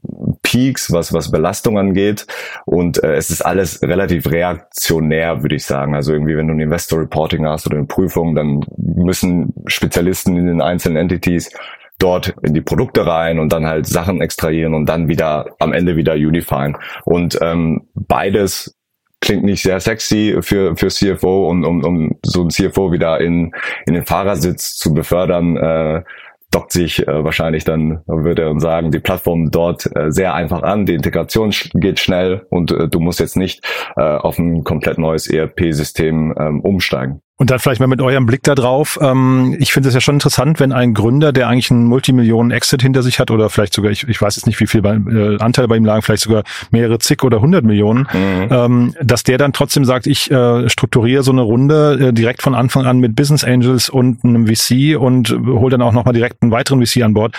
Peaks, 0.44 0.92
was 0.92 1.12
was 1.12 1.32
Belastung 1.32 1.80
angeht 1.80 2.28
und 2.66 3.04
äh, 3.04 3.16
es 3.16 3.32
ist 3.32 3.42
alles 3.42 3.82
relativ 3.82 4.30
reaktionär, 4.30 5.42
würde 5.42 5.56
ich 5.56 5.66
sagen. 5.66 5.96
Also 5.96 6.14
irgendwie, 6.14 6.38
wenn 6.38 6.48
du 6.48 6.54
ein 6.54 6.60
Investor 6.60 7.00
Reporting 7.00 7.44
hast 7.48 7.66
oder 7.66 7.78
eine 7.78 7.88
Prüfung, 7.88 8.36
dann 8.36 8.64
müssen 8.78 9.52
Spezialisten 9.66 10.38
in 10.38 10.46
den 10.46 10.62
einzelnen 10.62 10.98
Entities 10.98 11.50
dort 11.98 12.36
in 12.44 12.54
die 12.54 12.62
Produkte 12.62 13.08
rein 13.08 13.40
und 13.40 13.52
dann 13.52 13.66
halt 13.66 13.88
Sachen 13.88 14.22
extrahieren 14.22 14.76
und 14.76 14.86
dann 14.86 15.08
wieder 15.08 15.48
am 15.58 15.74
Ende 15.74 15.96
wieder 15.96 16.14
unifyen. 16.14 16.78
Und 17.06 17.40
ähm, 17.42 17.88
beides 17.96 18.78
klingt 19.22 19.44
nicht 19.44 19.62
sehr 19.62 19.80
sexy 19.80 20.38
für, 20.42 20.76
für 20.76 20.88
CFO 20.88 21.50
und 21.50 21.64
um, 21.64 21.84
um 21.84 22.20
so 22.24 22.44
ein 22.44 22.50
CFO 22.50 22.92
wieder 22.92 23.22
in, 23.22 23.52
in 23.86 23.94
den 23.94 24.06
Fahrersitz 24.06 24.76
zu 24.76 24.94
befördern, 24.94 25.56
äh, 25.58 26.04
dockt 26.52 26.74
sich 26.74 27.08
äh, 27.08 27.24
wahrscheinlich 27.24 27.64
dann, 27.64 28.02
würde 28.06 28.42
er 28.44 28.60
sagen, 28.60 28.92
die 28.92 29.00
Plattform 29.00 29.52
dort 29.52 29.90
äh, 29.96 30.12
sehr 30.12 30.34
einfach 30.34 30.64
an, 30.64 30.86
die 30.86 30.96
Integration 30.96 31.52
sch 31.54 31.70
geht 31.74 32.00
schnell 32.00 32.46
und 32.50 32.72
äh, 32.72 32.90
du 32.90 33.00
musst 33.00 33.22
jetzt 33.22 33.38
nicht 33.38 33.66
äh, 33.96 34.02
auf 34.02 34.38
ein 34.38 34.64
komplett 34.64 34.98
neues 34.98 35.30
ERP-System 35.30 36.36
ähm, 36.38 36.60
umsteigen. 36.60 37.22
Und 37.42 37.50
dann 37.50 37.58
vielleicht 37.58 37.80
mal 37.80 37.88
mit 37.88 38.02
eurem 38.02 38.28
Blick 38.28 38.44
da 38.44 38.54
drauf. 38.54 39.00
Ähm, 39.02 39.56
ich 39.58 39.74
finde 39.74 39.90
es 39.90 39.96
ja 39.96 40.00
schon 40.00 40.18
interessant, 40.18 40.60
wenn 40.60 40.72
ein 40.72 40.94
Gründer, 40.94 41.34
der 41.34 41.48
eigentlich 41.48 41.72
einen 41.72 41.86
Multimillionen-Exit 41.86 42.84
hinter 42.84 43.02
sich 43.02 43.20
hat 43.20 43.32
oder 43.32 43.50
vielleicht 43.50 43.74
sogar, 43.74 43.92
ich, 43.92 44.08
ich 44.08 44.22
weiß 44.22 44.36
jetzt 44.36 44.46
nicht, 44.46 44.60
wie 44.60 44.68
viel 44.68 44.84
bei, 44.84 44.94
äh, 44.94 45.40
Anteile 45.40 45.68
bei 45.68 45.76
ihm 45.76 45.84
lagen, 45.84 46.04
vielleicht 46.04 46.22
sogar 46.22 46.44
mehrere 46.70 47.00
zig 47.00 47.24
oder 47.24 47.42
hundert 47.42 47.66
Millionen, 47.66 48.08
mhm. 48.14 48.48
ähm, 48.52 48.96
dass 49.02 49.24
der 49.24 49.40
dann 49.40 49.54
trotzdem 49.54 49.86
sagt, 49.86 50.06
ich 50.06 50.30
äh, 50.30 50.70
strukturiere 50.70 51.24
so 51.24 51.32
eine 51.32 51.42
Runde 51.42 52.10
äh, 52.10 52.14
direkt 52.14 52.44
von 52.44 52.54
Anfang 52.54 52.86
an 52.86 53.00
mit 53.00 53.16
Business 53.16 53.44
Angels 53.44 53.90
und 53.90 54.24
einem 54.24 54.46
VC 54.46 54.96
und 54.96 55.32
hole 55.32 55.72
dann 55.72 55.82
auch 55.82 55.94
nochmal 55.94 56.14
direkt 56.14 56.44
einen 56.44 56.52
weiteren 56.52 56.86
VC 56.86 57.02
an 57.02 57.16
Bord. 57.16 57.36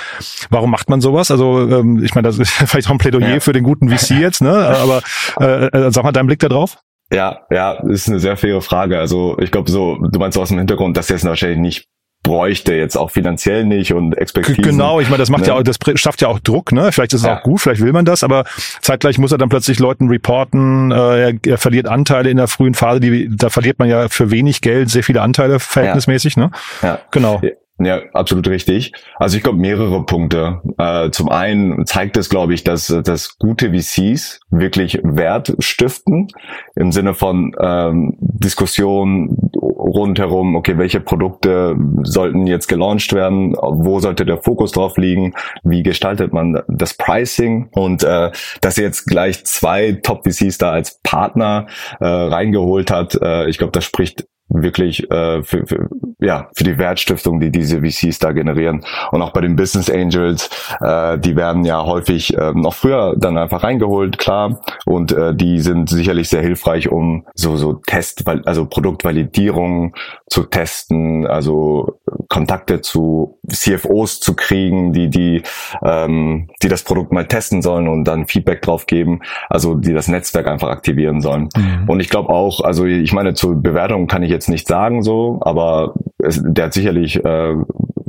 Warum 0.50 0.73
macht 0.73 0.90
man 0.90 1.00
sowas? 1.00 1.30
Also 1.30 1.61
ähm, 1.61 2.02
ich 2.02 2.16
meine, 2.16 2.26
das 2.26 2.40
ist 2.40 2.50
vielleicht 2.66 2.88
auch 2.88 2.92
ein 2.92 2.99
Plädoyer 2.99 3.35
ja. 3.35 3.38
für 3.38 3.52
den 3.52 3.62
guten 3.62 3.88
VC 3.88 4.18
jetzt, 4.18 4.42
ne? 4.42 4.50
Aber 4.52 5.00
äh, 5.40 5.66
äh, 5.66 5.92
sag 5.92 6.02
mal 6.02 6.11
deinen 6.11 6.26
Blick 6.26 6.40
da 6.40 6.49
drauf. 6.49 6.78
Ja, 7.12 7.42
ja, 7.50 7.73
ist 7.88 8.09
eine 8.09 8.21
sehr 8.21 8.37
faire 8.37 8.62
Frage. 8.62 8.99
Also 8.99 9.37
ich 9.38 9.50
glaube 9.50 9.71
so, 9.71 9.97
du 9.97 10.19
meinst 10.19 10.35
so 10.35 10.42
aus 10.42 10.49
dem 10.49 10.59
Hintergrund, 10.59 10.97
dass 10.97 11.11
er 11.11 11.16
es 11.16 11.25
wahrscheinlich 11.25 11.59
nicht 11.59 11.88
bräuchte 12.23 12.75
jetzt 12.75 12.97
auch 12.97 13.11
finanziell 13.11 13.64
nicht 13.64 13.92
und 13.92 14.16
Expertise. 14.16 14.62
Genau, 14.62 15.00
ich 15.00 15.09
meine, 15.09 15.19
das 15.19 15.28
macht 15.28 15.42
ne? 15.42 15.49
ja 15.49 15.54
auch, 15.54 15.62
das 15.62 15.76
schafft 15.97 16.23
ja 16.23 16.28
auch 16.28 16.38
Druck, 16.38 16.71
ne? 16.71 16.92
Vielleicht 16.92 17.12
ist 17.14 17.23
es 17.23 17.26
ja. 17.26 17.38
auch 17.38 17.42
gut, 17.42 17.61
vielleicht 17.61 17.81
will 17.81 17.92
man 17.92 18.04
das, 18.04 18.23
aber 18.23 18.45
zeitgleich 18.81 19.19
muss 19.19 19.33
er 19.33 19.38
dann 19.38 19.49
plötzlich 19.49 19.81
Leuten 19.81 20.09
reporten, 20.09 20.92
äh, 20.92 21.31
er, 21.31 21.35
er 21.45 21.59
verliert 21.59 21.88
Anteile 21.88 22.31
in 22.31 22.37
der 22.37 22.47
frühen 22.47 22.75
Phase, 22.75 23.00
die, 23.00 23.28
da 23.28 23.50
verliert 23.50 23.81
man 23.81 23.88
ja 23.88 24.09
für 24.09 24.31
wenig 24.31 24.61
Geld 24.61 24.88
sehr 24.88 25.02
viele 25.02 25.21
Anteile 25.21 25.59
verhältnismäßig, 25.59 26.37
ja. 26.37 26.45
ne? 26.45 26.50
Ja. 26.83 26.99
Genau. 27.11 27.42
Ja, 27.79 28.00
absolut 28.12 28.47
richtig. 28.49 28.93
Also 29.17 29.37
ich 29.37 29.43
glaube 29.43 29.59
mehrere 29.59 30.05
Punkte. 30.05 30.61
Äh, 30.79 31.11
zum 31.11 31.31
einen 31.31 31.85
zeigt 31.87 32.17
es, 32.17 32.29
glaube 32.29 32.55
ich, 32.55 32.64
dass, 32.64 32.87
dass 32.87 33.38
gute 33.38 33.73
VCs 33.73 34.41
wirklich 34.50 35.00
Wert 35.02 35.55
stiften 35.59 36.29
im 36.76 36.93
Sinne 36.93 37.14
von 37.14 37.52
ähm, 37.59 38.14
Diskussion 38.21 39.50
rundherum, 39.57 40.55
okay, 40.55 40.79
welche 40.79 41.00
Produkte 41.00 41.76
sollten 42.02 42.47
jetzt 42.47 42.69
gelauncht 42.69 43.12
werden, 43.12 43.55
wo 43.55 43.99
sollte 44.00 44.25
der 44.25 44.38
Fokus 44.38 44.73
drauf 44.73 44.97
liegen, 44.97 45.35
wie 45.64 45.83
gestaltet 45.83 46.33
man 46.33 46.62
das 46.69 46.95
Pricing 46.95 47.69
und 47.73 48.05
äh, 48.05 48.31
dass 48.61 48.76
jetzt 48.76 49.07
gleich 49.07 49.45
zwei 49.45 49.93
Top-VCs 49.93 50.59
da 50.59 50.71
als 50.71 51.00
Partner 51.02 51.67
äh, 52.00 52.07
reingeholt 52.07 52.91
hat, 52.91 53.19
äh, 53.21 53.49
ich 53.49 53.59
glaube, 53.59 53.73
das 53.73 53.85
spricht 53.85 54.26
wirklich 54.54 55.11
äh, 55.11 55.42
für, 55.42 55.66
für, 55.66 55.88
ja, 56.21 56.49
für 56.54 56.64
die 56.64 56.78
Wertstiftung, 56.78 57.40
die 57.40 57.50
diese 57.50 57.80
VCs 57.80 58.18
da 58.18 58.32
generieren. 58.32 58.85
Und 59.11 59.23
auch 59.23 59.32
bei 59.32 59.40
den 59.40 59.56
Business 59.56 59.90
Angels, 59.90 60.50
äh, 60.80 61.18
die 61.18 61.37
werden 61.37 61.64
ja 61.64 61.85
häufig 61.85 62.37
äh, 62.37 62.52
noch 62.52 62.75
früher 62.75 63.14
dann 63.16 63.38
einfach 63.38 63.62
reingeholt, 63.62 64.18
klar. 64.18 64.61
Und 64.87 65.12
äh, 65.12 65.35
die 65.35 65.61
sind 65.61 65.88
sicherlich 65.88 66.28
sehr 66.28 66.42
hilfreich, 66.42 66.90
um 66.90 67.26
so, 67.35 67.56
so 67.56 67.75
Test, 67.75 68.25
also 68.47 68.66
Produktvalidierung 68.66 69.94
zu 70.28 70.44
testen, 70.44 71.26
also 71.26 71.99
Kontakte 72.33 72.81
zu 72.81 73.39
CFOs 73.47 74.19
zu 74.19 74.35
kriegen, 74.35 74.95
die, 74.95 75.11
die, 75.11 75.43
ähm, 75.85 76.49
die 76.62 76.69
das 76.69 76.83
Produkt 76.83 77.12
mal 77.12 77.27
testen 77.27 77.61
sollen 77.61 77.89
und 77.89 78.05
dann 78.05 78.27
Feedback 78.27 78.62
drauf 78.62 78.87
geben, 78.87 79.21
also 79.51 79.75
die 79.75 79.93
das 79.93 80.09
Netzwerk 80.09 80.47
einfach 80.47 80.71
aktivieren 80.71 81.21
sollen. 81.21 81.51
Mhm. 81.55 81.91
Und 81.91 82.01
ich 82.01 82.09
glaube 82.09 82.31
auch, 82.31 82.61
also 82.61 82.87
ich 82.87 83.12
meine, 83.12 83.35
zur 83.35 83.57
Bewertung 83.57 84.07
kann 84.07 84.23
ich 84.23 84.31
jetzt 84.31 84.49
nicht 84.49 84.67
sagen 84.67 85.03
so, 85.03 85.41
aber 85.43 85.93
es, 86.17 86.41
der 86.43 86.67
hat 86.67 86.73
sicherlich 86.73 87.23
äh, 87.23 87.55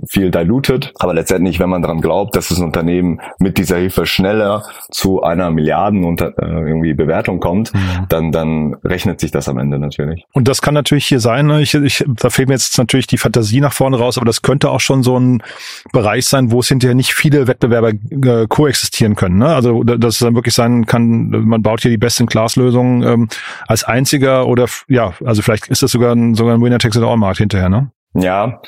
viel 0.09 0.31
diluted. 0.31 0.93
Aber 0.99 1.13
letztendlich, 1.13 1.59
wenn 1.59 1.69
man 1.69 1.81
daran 1.81 2.01
glaubt, 2.01 2.35
dass 2.35 2.49
das 2.49 2.59
Unternehmen 2.59 3.21
mit 3.39 3.57
dieser 3.57 3.77
Hilfe 3.77 4.05
schneller 4.05 4.63
zu 4.91 5.23
einer 5.23 5.51
Milliarden 5.51 6.03
unter, 6.03 6.37
äh, 6.37 6.67
irgendwie 6.67 6.93
Bewertung 6.93 7.39
kommt, 7.39 7.73
mhm. 7.73 8.05
dann, 8.09 8.31
dann 8.31 8.75
rechnet 8.83 9.19
sich 9.19 9.31
das 9.31 9.47
am 9.49 9.57
Ende 9.57 9.79
natürlich. 9.79 10.25
Und 10.33 10.47
das 10.47 10.61
kann 10.61 10.73
natürlich 10.73 11.05
hier 11.05 11.19
sein. 11.19 11.47
Ne? 11.47 11.61
Ich, 11.61 11.73
ich, 11.73 12.03
da 12.07 12.29
fehlt 12.29 12.47
mir 12.47 12.55
jetzt 12.55 12.77
natürlich 12.77 13.07
die 13.07 13.17
Fantasie 13.17 13.61
nach 13.61 13.73
vorne 13.73 13.97
raus, 13.97 14.17
aber 14.17 14.25
das 14.25 14.41
könnte 14.41 14.69
auch 14.69 14.79
schon 14.79 15.03
so 15.03 15.19
ein 15.19 15.43
Bereich 15.91 16.25
sein, 16.25 16.51
wo 16.51 16.59
es 16.59 16.67
hinterher 16.67 16.95
nicht 16.95 17.13
viele 17.13 17.47
Wettbewerber 17.47 17.89
äh, 17.89 18.47
koexistieren 18.47 19.15
können. 19.15 19.37
Ne? 19.37 19.53
Also 19.53 19.83
dass 19.83 20.15
es 20.15 20.19
dann 20.19 20.35
wirklich 20.35 20.53
sein 20.53 20.85
kann, 20.85 21.29
man 21.29 21.61
baut 21.61 21.81
hier 21.81 21.91
die 21.91 21.97
Best-in-Class-Lösung 21.97 23.03
ähm, 23.03 23.29
als 23.67 23.83
einziger 23.83 24.47
oder 24.47 24.67
ja, 24.87 25.13
also 25.23 25.41
vielleicht 25.41 25.67
ist 25.67 25.83
das 25.83 25.91
sogar 25.91 26.13
ein, 26.13 26.35
sogar 26.35 26.55
ein 26.55 26.61
Winner-Takes-it-all-Markt 26.61 27.37
hinterher, 27.37 27.69
ne? 27.69 27.91
Ja, 28.15 28.61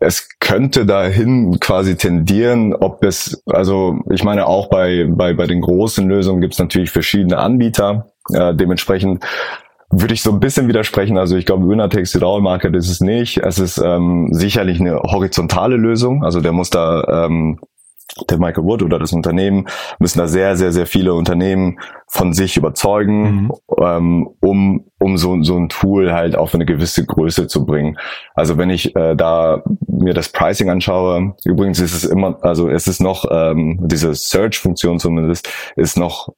es 0.00 0.28
könnte 0.38 0.86
dahin 0.86 1.58
quasi 1.60 1.96
tendieren, 1.96 2.74
ob 2.74 3.02
es, 3.04 3.42
also 3.46 3.98
ich 4.10 4.22
meine 4.22 4.46
auch 4.46 4.68
bei, 4.68 5.06
bei, 5.08 5.34
bei 5.34 5.46
den 5.46 5.60
großen 5.60 6.08
Lösungen 6.08 6.40
gibt 6.40 6.54
es 6.54 6.60
natürlich 6.60 6.90
verschiedene 6.90 7.38
Anbieter. 7.38 8.12
Äh, 8.32 8.54
dementsprechend 8.54 9.24
würde 9.90 10.14
ich 10.14 10.22
so 10.22 10.30
ein 10.30 10.40
bisschen 10.40 10.68
widersprechen. 10.68 11.18
Also 11.18 11.36
ich 11.36 11.46
glaube, 11.46 11.64
It 11.72 12.22
All 12.22 12.40
Market 12.40 12.76
ist 12.76 12.90
es 12.90 13.00
nicht. 13.00 13.38
Es 13.38 13.58
ist 13.58 13.78
ähm, 13.78 14.28
sicherlich 14.30 14.80
eine 14.80 15.00
horizontale 15.00 15.76
Lösung. 15.76 16.24
Also 16.24 16.40
der 16.40 16.52
muss 16.52 16.70
da 16.70 17.26
ähm, 17.26 17.58
der 18.28 18.38
Michael 18.38 18.64
Wood 18.64 18.82
oder 18.82 18.98
das 18.98 19.12
Unternehmen 19.12 19.66
müssen 19.98 20.18
da 20.18 20.26
sehr, 20.26 20.56
sehr, 20.56 20.72
sehr 20.72 20.86
viele 20.86 21.14
Unternehmen 21.14 21.78
von 22.06 22.32
sich 22.32 22.56
überzeugen, 22.56 23.22
mhm. 23.22 23.52
ähm, 23.80 24.28
um, 24.40 24.84
um 24.98 25.18
so, 25.18 25.42
so 25.42 25.56
ein 25.56 25.68
Tool 25.68 26.12
halt 26.12 26.36
auf 26.36 26.54
eine 26.54 26.64
gewisse 26.64 27.04
Größe 27.04 27.46
zu 27.46 27.66
bringen. 27.66 27.98
Also 28.34 28.56
wenn 28.56 28.70
ich 28.70 28.96
äh, 28.96 29.14
da 29.14 29.62
mir 29.86 30.14
das 30.14 30.30
Pricing 30.30 30.70
anschaue, 30.70 31.34
übrigens 31.44 31.80
ist 31.80 31.94
es 31.94 32.04
immer, 32.04 32.38
also 32.42 32.68
es 32.68 32.86
ist 32.86 33.00
noch, 33.00 33.26
ähm, 33.30 33.78
diese 33.82 34.14
Search-Funktion 34.14 34.98
zumindest, 34.98 35.48
ist 35.76 35.98
noch 35.98 36.32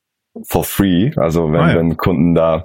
for 0.46 0.64
free. 0.64 1.10
Also 1.16 1.52
wenn, 1.52 1.60
ah, 1.60 1.70
ja. 1.70 1.76
wenn 1.76 1.96
Kunden 1.96 2.34
da 2.34 2.64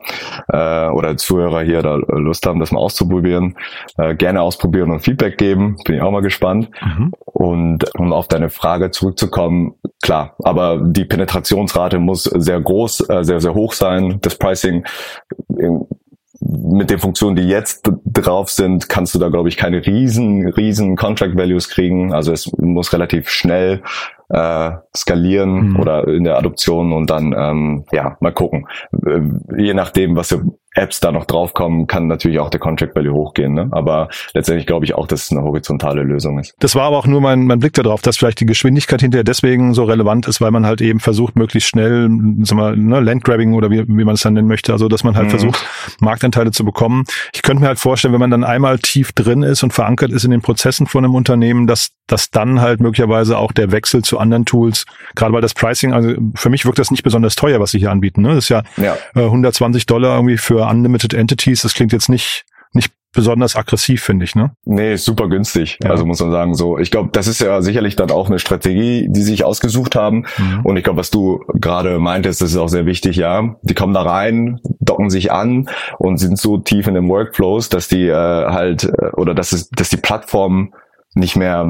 äh, 0.50 0.90
oder 0.90 1.18
Zuhörer 1.18 1.62
hier 1.62 1.82
da 1.82 1.96
Lust 1.96 2.46
haben, 2.46 2.60
das 2.60 2.72
mal 2.72 2.80
auszuprobieren, 2.80 3.58
äh, 3.98 4.16
gerne 4.16 4.42
ausprobieren 4.42 4.92
und 4.92 5.00
Feedback 5.00 5.38
geben. 5.38 5.78
Bin 5.86 5.96
ich 5.96 6.02
auch 6.02 6.12
mal 6.12 6.22
gespannt. 6.22 6.70
Mhm. 6.82 7.12
Und 7.26 7.84
um 7.98 8.14
auf 8.14 8.28
deine 8.28 8.50
Frage 8.50 8.92
zurückzukommen, 8.92 9.76
klar, 10.02 10.36
aber 10.44 10.80
die 10.84 11.06
Penetrationsrate 11.06 12.00
muss 12.00 12.24
sehr 12.24 12.62
groß, 12.62 13.10
äh, 13.10 13.24
sehr, 13.24 13.42
sehr 13.42 13.54
hoch 13.54 13.74
sein. 13.74 14.20
Das 14.22 14.38
Pricing 14.38 14.86
in, 15.58 15.86
mit 16.48 16.90
den 16.90 17.00
Funktionen, 17.00 17.36
die 17.36 17.48
jetzt 17.48 17.90
drauf 18.06 18.50
sind, 18.50 18.90
kannst 18.90 19.16
du 19.16 19.20
da, 19.20 19.30
glaube 19.30 19.50
ich, 19.50 19.58
keine 19.58 19.86
riesen, 19.86 20.48
riesen 20.48 20.96
Contract 20.96 21.36
Values 21.36 21.70
kriegen. 21.70 22.14
Also 22.14 22.32
es 22.32 22.52
muss 22.58 22.94
relativ 22.94 23.30
schnell 23.30 23.82
äh, 24.30 24.72
skalieren 24.96 25.70
mhm. 25.70 25.80
oder 25.80 26.08
in 26.08 26.24
der 26.24 26.38
Adoption 26.38 26.94
und 26.94 27.10
dann 27.10 27.34
ähm, 27.38 27.86
ja 27.92 28.18
mal 28.20 28.34
gucken. 28.34 28.68
Äh, 29.06 29.22
je 29.58 29.74
nachdem, 29.74 30.16
was 30.16 30.30
für 30.30 30.44
Apps 30.76 31.00
da 31.00 31.12
noch 31.12 31.26
draufkommen, 31.26 31.88
kann 31.88 32.08
natürlich 32.08 32.40
auch 32.40 32.50
der 32.50 32.60
Contract 32.60 32.96
Value 32.96 33.14
hochgehen. 33.14 33.54
Ne? 33.54 33.70
Aber 33.72 34.10
letztendlich 34.34 34.68
glaube 34.68 34.86
ich 34.86 34.94
auch, 34.94 35.08
dass 35.08 35.24
es 35.24 35.32
eine 35.32 35.42
horizontale 35.42 36.04
Lösung 36.04 36.38
ist. 36.38 36.54
Das 36.60 36.76
war 36.76 36.84
aber 36.84 36.98
auch 36.98 37.08
nur 37.08 37.22
mein, 37.22 37.46
mein 37.46 37.60
Blick 37.60 37.74
darauf, 37.74 38.02
dass 38.02 38.18
vielleicht 38.18 38.42
die 38.42 38.46
Geschwindigkeit 38.46 39.02
hinterher 39.02 39.24
deswegen 39.24 39.74
so 39.74 39.86
relevant 39.86 40.28
ist, 40.28 40.42
weil 40.42 40.52
man 40.52 40.66
halt 40.66 40.82
eben 40.82 41.00
versucht, 41.00 41.38
möglichst 41.38 41.70
schnell, 41.70 42.10
sag 42.44 42.58
mal, 42.58 42.76
ne, 42.76 43.00
Landgrabbing 43.00 43.54
oder 43.54 43.72
wie, 43.72 43.88
wie 43.88 44.04
man 44.04 44.16
es 44.16 44.22
dann 44.22 44.34
nennen 44.34 44.48
möchte, 44.48 44.74
also 44.74 44.90
dass 44.90 45.04
man 45.04 45.16
halt 45.16 45.28
mhm. 45.28 45.32
versucht, 45.32 45.66
Marktanteile 46.00 46.52
zu 46.52 46.66
bekommen. 46.66 47.06
Ich 47.34 47.42
könnte 47.42 47.62
mir 47.62 47.68
halt 47.68 47.80
vorstellen, 47.80 48.14
wenn 48.14 48.20
man 48.20 48.32
dann 48.32 48.44
einmal 48.44 48.78
tief 48.80 49.14
drin 49.14 49.44
ist 49.44 49.64
und 49.64 49.72
verankert 49.72 50.12
ist 50.12 50.26
in 50.26 50.32
den 50.32 50.42
Prozessen 50.42 50.88
von 50.88 51.06
einem 51.06 51.16
Unternehmen, 51.16 51.68
dass, 51.68 51.92
dass 52.08 52.32
dann 52.32 52.60
halt 52.60 52.82
möglicherweise 52.82 53.38
auch 53.38 53.54
der 53.54 53.72
Wechsel 53.72 54.04
zu 54.04 54.20
anderen 54.20 54.46
Tools, 54.46 54.86
gerade 55.16 55.34
weil 55.34 55.42
das 55.42 55.54
Pricing, 55.54 55.94
also 55.94 56.14
für 56.36 56.50
mich 56.50 56.66
wirkt 56.66 56.80
das 56.80 56.92
nicht 56.92 57.04
besonders 57.04 57.36
teuer, 57.36 57.62
was 57.62 57.72
sie 57.72 57.80
hier 57.80 57.92
anbieten. 57.92 58.22
Ne? 58.22 58.30
Das 58.30 58.46
ist 58.46 58.50
ja, 58.50 58.64
ja. 58.78 58.98
Äh, 59.16 59.24
120 59.24 59.86
Dollar 59.86 60.16
irgendwie 60.16 60.38
für 60.38 60.65
Unlimited 60.66 61.14
Entities. 61.14 61.62
Das 61.62 61.74
klingt 61.74 61.94
jetzt 61.94 62.10
nicht 62.10 62.46
nicht 62.74 62.92
besonders 63.14 63.56
aggressiv, 63.56 64.04
finde 64.04 64.26
ich, 64.26 64.36
ne? 64.36 64.52
Nee, 64.66 64.98
super 64.98 65.30
günstig. 65.30 65.80
Ja. 65.82 65.92
Also 65.92 66.06
muss 66.06 66.20
man 66.20 66.32
sagen, 66.32 66.54
so. 66.54 66.78
Ich 66.78 66.92
glaube, 66.92 67.10
das 67.14 67.28
ist 67.28 67.40
ja 67.40 67.62
sicherlich 67.62 67.96
dann 67.96 68.12
auch 68.12 68.28
eine 68.28 68.40
Strategie, 68.40 69.08
die 69.10 69.22
sich 69.22 69.46
ausgesucht 69.46 69.96
haben. 69.96 70.26
Mhm. 70.38 70.62
Und 70.64 70.78
ich 70.78 70.84
glaube, 70.84 71.00
was 71.00 71.12
du 71.12 71.44
gerade 71.54 71.98
meintest, 71.98 72.42
das 72.42 72.52
ist 72.52 72.58
auch 72.58 72.68
sehr 72.68 72.86
wichtig, 72.86 73.16
ja. 73.16 73.56
Die 73.62 73.74
kommen 73.74 73.94
da 73.94 74.02
rein, 74.02 74.60
docken 74.82 75.10
sich 75.10 75.32
an 75.32 75.70
und 75.98 76.18
sind 76.18 76.38
so 76.38 76.58
tief 76.58 76.88
in 76.88 76.94
den 76.94 77.08
Workflows, 77.08 77.70
dass 77.70 77.88
die 77.88 78.08
äh, 78.08 78.14
halt, 78.14 78.84
äh, 78.84 79.12
oder 79.14 79.34
dass 79.34 79.54
es, 79.54 79.70
dass 79.70 79.90
die 79.90 79.98
Plattform 79.98 80.74
nicht 81.14 81.38
mehr, 81.38 81.66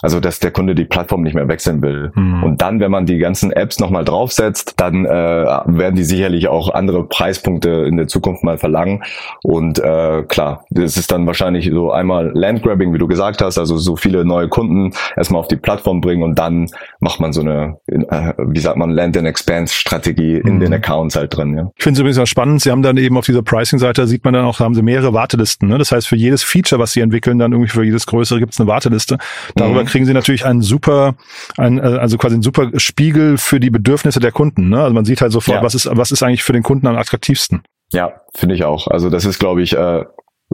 also 0.00 0.20
dass 0.20 0.40
der 0.40 0.50
Kunde 0.50 0.74
die 0.74 0.84
Plattform 0.84 1.22
nicht 1.22 1.34
mehr 1.34 1.48
wechseln 1.48 1.82
will. 1.82 2.12
Mhm. 2.14 2.42
Und 2.42 2.62
dann, 2.62 2.80
wenn 2.80 2.90
man 2.90 3.06
die 3.06 3.18
ganzen 3.18 3.52
Apps 3.52 3.80
nochmal 3.80 4.04
draufsetzt, 4.04 4.74
dann 4.76 5.04
äh, 5.04 5.08
werden 5.08 5.96
die 5.96 6.04
sicherlich 6.04 6.48
auch 6.48 6.72
andere 6.72 7.04
Preispunkte 7.04 7.70
in 7.86 7.96
der 7.96 8.06
Zukunft 8.06 8.44
mal 8.44 8.58
verlangen. 8.58 9.02
Und 9.42 9.78
äh, 9.78 10.22
klar, 10.22 10.64
das 10.70 10.96
ist 10.96 11.10
dann 11.10 11.26
wahrscheinlich 11.26 11.70
so 11.72 11.90
einmal 11.90 12.30
Landgrabbing, 12.34 12.92
wie 12.92 12.98
du 12.98 13.08
gesagt 13.08 13.42
hast, 13.42 13.58
also 13.58 13.76
so 13.76 13.96
viele 13.96 14.24
neue 14.24 14.48
Kunden 14.48 14.92
erstmal 15.16 15.40
auf 15.40 15.48
die 15.48 15.56
Plattform 15.56 16.00
bringen 16.00 16.22
und 16.22 16.38
dann 16.38 16.68
macht 17.00 17.20
man 17.20 17.32
so 17.32 17.40
eine, 17.40 17.78
äh, 17.86 18.32
wie 18.38 18.60
sagt 18.60 18.76
man, 18.76 18.90
Land 18.90 19.16
and 19.16 19.26
Expanse 19.26 19.74
Strategie 19.74 20.36
in 20.36 20.56
mhm. 20.56 20.60
den 20.60 20.72
Accounts 20.72 21.16
halt 21.16 21.36
drin. 21.36 21.56
Ja. 21.56 21.70
Ich 21.76 21.82
finde 21.82 21.98
es 21.98 22.00
übrigens 22.00 22.18
auch 22.18 22.26
spannend, 22.26 22.62
sie 22.62 22.70
haben 22.70 22.82
dann 22.82 22.96
eben 22.96 23.16
auf 23.16 23.26
dieser 23.26 23.42
Pricing-Seite, 23.42 24.06
sieht 24.06 24.24
man 24.24 24.34
dann 24.34 24.44
auch, 24.44 24.60
haben 24.60 24.74
sie 24.74 24.82
mehrere 24.82 25.12
Wartelisten. 25.12 25.68
Ne? 25.68 25.78
Das 25.78 25.92
heißt, 25.92 26.06
für 26.06 26.16
jedes 26.16 26.42
Feature, 26.42 26.80
was 26.80 26.92
sie 26.92 27.00
entwickeln, 27.00 27.38
dann 27.38 27.52
irgendwie 27.52 27.70
für 27.70 27.84
jedes 27.84 28.06
größere 28.06 28.38
gibt 28.38 28.52
es 28.52 28.60
eine 28.60 28.68
Warteliste. 28.68 29.18
Darüber 29.54 29.82
mhm. 29.82 29.87
Kriegen 29.88 30.06
sie 30.06 30.14
natürlich 30.14 30.44
einen 30.44 30.62
super, 30.62 31.16
ein, 31.56 31.78
äh, 31.78 31.82
also 31.82 32.18
quasi 32.18 32.34
einen 32.34 32.42
super 32.42 32.70
Spiegel 32.76 33.38
für 33.38 33.60
die 33.60 33.70
Bedürfnisse 33.70 34.20
der 34.20 34.32
Kunden. 34.32 34.68
Ne? 34.68 34.80
Also 34.80 34.94
man 34.94 35.04
sieht 35.04 35.20
halt 35.20 35.32
sofort, 35.32 35.58
ja. 35.58 35.62
was 35.62 35.74
ist, 35.74 35.88
was 35.90 36.10
ist 36.10 36.22
eigentlich 36.22 36.44
für 36.44 36.52
den 36.52 36.62
Kunden 36.62 36.86
am 36.86 36.96
attraktivsten. 36.96 37.62
Ja, 37.92 38.12
finde 38.34 38.54
ich 38.54 38.64
auch. 38.64 38.86
Also 38.88 39.10
das 39.10 39.24
ist, 39.24 39.38
glaube 39.38 39.62
ich, 39.62 39.74
äh, 39.76 40.04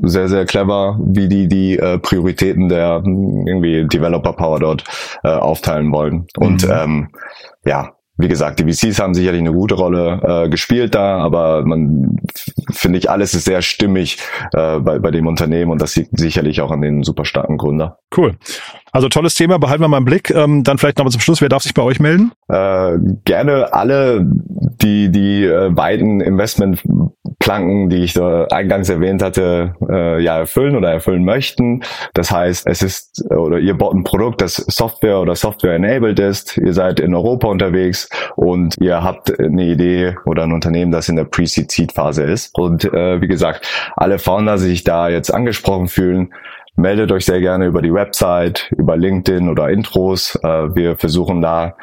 sehr, 0.03 0.29
sehr 0.29 0.45
clever, 0.45 0.99
wie 1.01 1.29
die 1.29 1.49
die 1.49 1.79
äh, 1.79 1.99
Prioritäten 1.99 2.69
der 2.69 3.03
irgendwie 3.05 3.87
Developer 3.87 4.33
Power 4.33 4.59
dort 4.59 4.85
äh, 5.23 5.29
aufteilen 5.29 5.93
wollen. 5.93 6.27
Und 6.37 6.67
mhm. 6.67 6.73
ähm, 6.73 7.09
ja, 7.65 7.93
wie 8.17 8.29
gesagt, 8.29 8.61
die 8.61 8.73
VCs 8.73 9.01
haben 9.01 9.15
sicherlich 9.15 9.41
eine 9.41 9.53
gute 9.53 9.75
Rolle 9.75 10.21
äh, 10.23 10.49
gespielt 10.49 10.95
da, 10.95 11.19
aber 11.19 11.65
man 11.65 12.17
finde 12.71 12.99
ich, 12.99 13.11
alles 13.11 13.35
ist 13.35 13.45
sehr 13.45 13.61
stimmig 13.63 14.19
äh, 14.53 14.79
bei, 14.79 14.99
bei 14.99 15.11
dem 15.11 15.27
Unternehmen 15.27 15.73
und 15.73 15.83
das 15.83 15.97
liegt 15.97 16.17
sicherlich 16.19 16.61
auch 16.61 16.71
an 16.71 16.81
den 16.81 17.03
super 17.03 17.25
starken 17.25 17.57
Gründer. 17.57 17.99
Cool. 18.17 18.37
Also 18.93 19.09
tolles 19.09 19.35
Thema, 19.35 19.59
behalten 19.59 19.83
wir 19.83 19.89
mal 19.89 19.99
im 19.99 20.05
Blick. 20.05 20.31
Ähm, 20.31 20.63
dann 20.63 20.79
vielleicht 20.79 20.99
noch 20.99 21.05
mal 21.05 21.11
zum 21.11 21.21
Schluss, 21.21 21.41
wer 21.41 21.49
darf 21.49 21.65
sich 21.65 21.75
bei 21.75 21.83
euch 21.83 21.99
melden? 21.99 22.31
Äh, 22.49 22.99
gerne 23.25 23.73
alle, 23.73 24.25
die 24.25 25.11
die 25.11 25.45
äh, 25.45 25.71
beiden 25.71 26.21
Investmentplanken, 27.45 27.89
die 27.91 28.05
ich 28.05 28.15
da 28.15 28.45
eingangs 28.45 28.89
erwähnt 28.89 29.23
hatte, 29.23 29.75
äh, 29.89 30.23
ja 30.23 30.39
erfüllen 30.39 30.77
oder 30.77 30.91
erfüllen 30.91 31.25
möchten. 31.25 31.83
Das 32.15 32.31
heißt, 32.31 32.67
es 32.67 32.83
ist 32.83 33.25
oder 33.31 33.59
ihr 33.59 33.75
baut 33.77 33.95
ein 33.95 34.05
Produkt, 34.05 34.41
das 34.41 34.57
Software 34.57 35.21
oder 35.21 35.35
Software 35.35 35.75
enabled 35.75 36.19
ist. 36.19 36.57
Ihr 36.59 36.73
seid 36.73 37.01
in 37.01 37.15
Europa 37.15 37.49
unterwegs 37.49 38.09
und 38.37 38.77
ihr 38.81 39.03
habt 39.03 39.39
eine 39.39 39.65
Idee 39.65 40.17
oder 40.27 40.45
ein 40.45 40.53
Unternehmen, 40.53 40.93
das 40.93 41.09
in 41.09 41.17
der 41.17 41.25
Pre-Seed 41.25 41.93
Phase 41.93 42.23
ist. 42.23 42.57
Und 42.59 42.85
äh, 42.85 43.21
wie 43.21 43.29
gesagt, 43.29 43.69
alle 43.97 44.19
Founder, 44.19 44.55
die 44.57 44.63
sich 44.63 44.85
da 44.85 45.09
jetzt 45.09 45.33
angesprochen 45.33 45.89
fühlen, 45.89 46.33
meldet 46.77 47.13
euch 47.13 47.25
sehr 47.25 47.41
gerne 47.41 47.67
über 47.67 47.83
die 47.83 47.93
Website, 47.93 48.73
über 48.77 48.97
LinkedIn 48.97 49.49
oder 49.49 49.69
Intros. 49.69 50.39
Äh, 50.43 50.75
wir 50.75 50.97
versuchen 50.97 51.43
da 51.43 51.77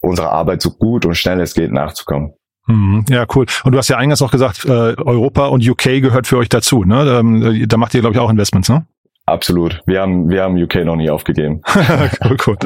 unserer 0.00 0.30
Arbeit 0.30 0.62
so 0.62 0.70
gut 0.70 1.04
und 1.04 1.14
schnell 1.14 1.40
es 1.40 1.54
geht 1.54 1.72
nachzukommen. 1.72 2.34
Mhm. 2.70 3.04
Ja, 3.08 3.26
cool. 3.34 3.46
Und 3.64 3.72
du 3.72 3.78
hast 3.78 3.88
ja 3.88 3.96
eingangs 3.96 4.22
auch 4.22 4.30
gesagt, 4.30 4.64
äh, 4.64 4.68
Europa 4.68 5.46
und 5.46 5.66
UK 5.66 6.00
gehört 6.00 6.26
für 6.26 6.38
euch 6.38 6.48
dazu. 6.48 6.84
Ne? 6.84 7.18
Ähm, 7.20 7.68
da 7.68 7.76
macht 7.76 7.94
ihr, 7.94 8.00
glaube 8.00 8.14
ich, 8.14 8.20
auch 8.20 8.30
Investments, 8.30 8.68
ne? 8.68 8.86
Absolut. 9.26 9.80
Wir 9.86 10.00
haben, 10.00 10.28
wir 10.28 10.42
haben 10.42 10.60
UK 10.60 10.84
noch 10.84 10.96
nie 10.96 11.08
aufgegeben. 11.08 11.62
cool, 12.24 12.36
cool. 12.46 12.56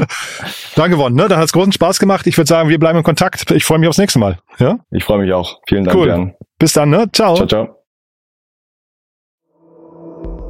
Danke, 0.77 0.97
Won. 0.99 1.15
Ne? 1.15 1.29
Da 1.29 1.37
hat 1.37 1.45
es 1.45 1.53
großen 1.53 1.73
Spaß 1.73 1.99
gemacht. 1.99 2.27
Ich 2.27 2.39
würde 2.39 2.49
sagen, 2.49 2.71
wir 2.71 2.79
bleiben 2.79 2.99
in 2.99 3.05
Kontakt. 3.05 3.51
Ich 3.51 3.65
freue 3.65 3.79
mich 3.79 3.89
aufs 3.89 3.99
nächste 3.99 4.19
Mal. 4.19 4.39
Ja? 4.59 4.79
Ich 4.91 5.05
freue 5.05 5.19
mich 5.19 5.33
auch. 5.33 5.61
Vielen 5.69 5.85
Dank, 5.85 5.97
cool. 5.97 6.09
Jan. 6.09 6.35
Bis 6.59 6.73
dann, 6.73 6.89
ne? 6.91 7.07
Ciao. 7.13 7.35
Ciao, 7.37 7.47
ciao. 7.47 7.77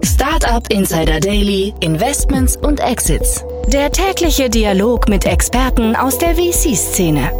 Startup 0.05 0.65
Insider 0.71 1.19
Daily, 1.19 1.75
Investments 1.81 2.57
und 2.57 2.79
Exits. 2.79 3.45
Der 3.73 3.91
tägliche 3.91 4.49
Dialog 4.49 5.09
mit 5.09 5.27
Experten 5.27 5.97
aus 5.97 6.19
der 6.19 6.35
VC-Szene. 6.35 7.33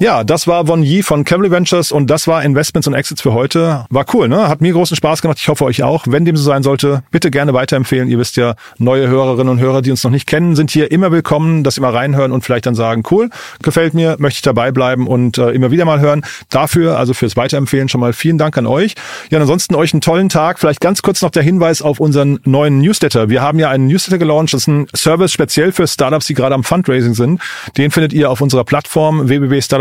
Ja, 0.00 0.22
das 0.22 0.46
war 0.46 0.64
Von 0.64 0.84
Yi 0.84 1.02
von 1.02 1.24
Cavalry 1.24 1.50
Ventures 1.50 1.90
und 1.90 2.08
das 2.08 2.28
war 2.28 2.44
Investments 2.44 2.86
und 2.86 2.94
Exits 2.94 3.20
für 3.20 3.32
heute. 3.32 3.84
War 3.90 4.06
cool, 4.14 4.28
ne? 4.28 4.46
Hat 4.46 4.60
mir 4.60 4.72
großen 4.72 4.96
Spaß 4.96 5.22
gemacht. 5.22 5.38
Ich 5.40 5.48
hoffe 5.48 5.64
euch 5.64 5.82
auch. 5.82 6.04
Wenn 6.06 6.24
dem 6.24 6.36
so 6.36 6.44
sein 6.44 6.62
sollte, 6.62 7.02
bitte 7.10 7.32
gerne 7.32 7.52
weiterempfehlen. 7.52 8.08
Ihr 8.08 8.20
wisst 8.20 8.36
ja, 8.36 8.54
neue 8.78 9.08
Hörerinnen 9.08 9.48
und 9.48 9.58
Hörer, 9.58 9.82
die 9.82 9.90
uns 9.90 10.04
noch 10.04 10.12
nicht 10.12 10.28
kennen, 10.28 10.54
sind 10.54 10.70
hier 10.70 10.92
immer 10.92 11.10
willkommen, 11.10 11.64
dass 11.64 11.74
sie 11.74 11.80
mal 11.80 11.92
reinhören 11.92 12.30
und 12.30 12.42
vielleicht 12.42 12.66
dann 12.66 12.76
sagen, 12.76 13.02
cool, 13.10 13.28
gefällt 13.60 13.92
mir, 13.92 14.14
möchte 14.20 14.38
ich 14.38 14.42
dabei 14.42 14.70
bleiben 14.70 15.08
und 15.08 15.36
äh, 15.36 15.50
immer 15.50 15.72
wieder 15.72 15.84
mal 15.84 15.98
hören. 15.98 16.22
Dafür, 16.48 16.96
also 16.96 17.12
fürs 17.12 17.36
Weiterempfehlen 17.36 17.88
schon 17.88 18.00
mal 18.00 18.12
vielen 18.12 18.38
Dank 18.38 18.56
an 18.56 18.68
euch. 18.68 18.94
Ja, 19.30 19.40
ansonsten 19.40 19.74
euch 19.74 19.92
einen 19.92 20.00
tollen 20.00 20.28
Tag. 20.28 20.60
Vielleicht 20.60 20.80
ganz 20.80 21.02
kurz 21.02 21.22
noch 21.22 21.30
der 21.30 21.42
Hinweis 21.42 21.82
auf 21.82 21.98
unseren 21.98 22.38
neuen 22.44 22.78
Newsletter. 22.78 23.30
Wir 23.30 23.42
haben 23.42 23.58
ja 23.58 23.68
einen 23.68 23.88
Newsletter 23.88 24.18
gelauncht. 24.18 24.54
Das 24.54 24.60
ist 24.60 24.68
ein 24.68 24.86
Service 24.94 25.32
speziell 25.32 25.72
für 25.72 25.88
Startups, 25.88 26.26
die 26.26 26.34
gerade 26.34 26.54
am 26.54 26.62
Fundraising 26.62 27.14
sind. 27.14 27.40
Den 27.76 27.90
findet 27.90 28.12
ihr 28.12 28.30
auf 28.30 28.40
unserer 28.40 28.62
Plattform 28.62 29.28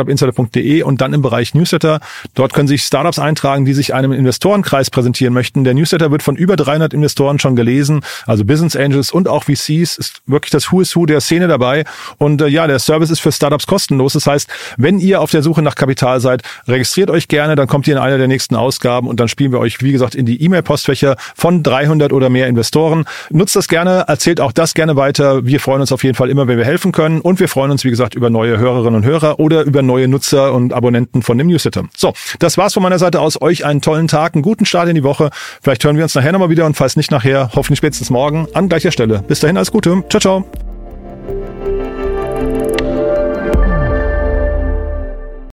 www.startupinsider.de 0.08 0.84
und 0.84 1.02
dann 1.02 1.14
im 1.14 1.22
Bereich 1.22 1.54
Newsletter. 1.54 2.00
Dort 2.34 2.54
können 2.54 2.68
sich 2.68 2.84
Startups 2.84 3.20
eintragen, 3.20 3.66
die 3.66 3.74
sich 3.74 3.94
einem 3.94 4.12
Investorenkreis 4.12 4.90
präsentieren 4.90 5.34
möchten. 5.34 5.64
Der 5.64 5.74
Newsletter 5.74 6.12
wird 6.12 6.24
von 6.24 6.36
über 6.36 6.56
300 6.56 6.94
Investoren 6.94 7.40
schon 7.40 7.56
gelesen, 7.56 8.02
also 8.26 8.46
Business 8.46 8.76
Angels 8.76 9.12
und 9.12 9.28
auch 9.28 9.44
VCs. 9.44 9.98
Ist 9.98 10.22
wirklich 10.26 10.52
das 10.52 10.72
Who 10.72 10.82
is 10.82 10.96
Who 10.96 11.06
der 11.06 11.22
Szene 11.22 11.48
dabei. 11.48 11.86
Und 12.18 12.42
äh, 12.42 12.48
ja, 12.48 12.68
der 12.68 12.80
Service 12.80 13.12
ist 13.12 13.20
für 13.20 13.32
Startups 13.32 13.68
kostenlos. 13.68 14.14
Das 14.14 14.26
heißt, 14.26 14.50
wenn 14.78 15.00
ihr 15.00 15.22
auf 15.22 15.32
der 15.32 15.44
Suche 15.44 15.62
nach 15.62 15.76
Kapital 15.76 16.20
seid, 16.20 16.42
registriert 16.68 17.10
euch 17.10 17.28
gerne, 17.28 17.56
dann 17.56 17.68
kommt 17.68 17.88
ihr 17.88 17.96
in 17.96 18.02
einer 18.02 18.18
der 18.18 18.28
nächsten 18.28 18.56
Ausgaben 18.56 19.08
und 19.08 19.20
dann 19.20 19.28
spielen 19.28 19.52
wir 19.52 19.60
euch, 19.60 19.82
wie 19.82 19.92
gesagt, 19.92 20.16
in 20.16 20.26
die 20.26 20.42
E-Mail-Postfächer 20.42 21.18
von 21.36 21.64
300 21.64 22.14
oder 22.14 22.30
mehr 22.30 22.48
Investoren. 22.48 23.06
Nutzt 23.30 23.56
das 23.56 23.68
gerne, 23.68 24.06
erzählt 24.08 24.40
auch 24.40 24.52
das 24.52 24.74
gerne 24.74 24.96
weiter. 24.96 25.46
Wir 25.46 25.60
freuen 25.60 25.82
uns 25.82 25.92
auf 25.92 26.04
jeden 26.04 26.16
Fall 26.16 26.30
immer, 26.30 26.48
wenn 26.48 26.58
wir 26.58 26.66
helfen 26.66 26.92
können 26.92 27.22
und 27.22 27.40
wir 27.40 27.48
freuen 27.48 27.72
uns, 27.72 27.84
wie 27.84 27.90
gesagt, 27.90 28.16
über 28.16 28.30
neue 28.30 28.58
Hörerinnen 28.58 28.96
und 28.96 29.06
Hörer 29.06 29.40
oder 29.40 29.64
über 29.64 29.82
neue 29.98 30.08
Nutzer 30.08 30.54
und 30.54 30.72
Abonnenten 30.74 31.24
von 31.24 31.40
dem 31.40 31.48
Newsletter. 31.48 31.90
So, 31.96 32.14
das 32.40 32.58
war's 32.58 32.74
von 32.76 32.84
meiner 32.84 33.00
Seite 33.00 33.20
aus. 33.20 33.42
Euch 33.42 33.66
einen 33.66 33.82
tollen 33.82 34.08
Tag, 34.08 34.36
einen 34.36 34.44
guten 34.44 34.66
Start 34.66 34.88
in 34.90 34.96
die 34.96 35.04
Woche. 35.04 35.32
Vielleicht 35.62 35.84
hören 35.84 35.98
wir 35.98 36.04
uns 36.04 36.14
nachher 36.14 36.32
nochmal 36.32 36.52
wieder 36.52 36.68
und 36.68 36.78
falls 36.78 36.96
nicht 36.96 37.10
nachher, 37.10 37.50
hoffentlich 37.56 37.80
spätestens 37.80 38.12
morgen 38.12 38.48
an 38.54 38.70
gleicher 38.70 38.92
Stelle. 38.92 39.24
Bis 39.28 39.40
dahin 39.40 39.58
alles 39.58 39.72
Gute. 39.72 40.04
Ciao, 40.10 40.22
ciao. 40.22 40.46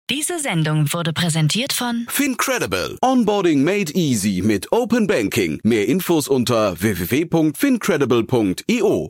Diese 0.09 0.39
Sendung 0.39 0.91
wurde 0.91 1.13
präsentiert 1.13 1.71
von 1.71 2.05
Fincredible. 2.09 2.97
Onboarding 3.01 3.63
made 3.63 3.93
easy 3.93 4.41
mit 4.43 4.73
Open 4.73 5.07
Banking. 5.07 5.61
Mehr 5.63 5.87
Infos 5.87 6.27
unter 6.27 6.81
www.fincredible.io. 6.81 9.09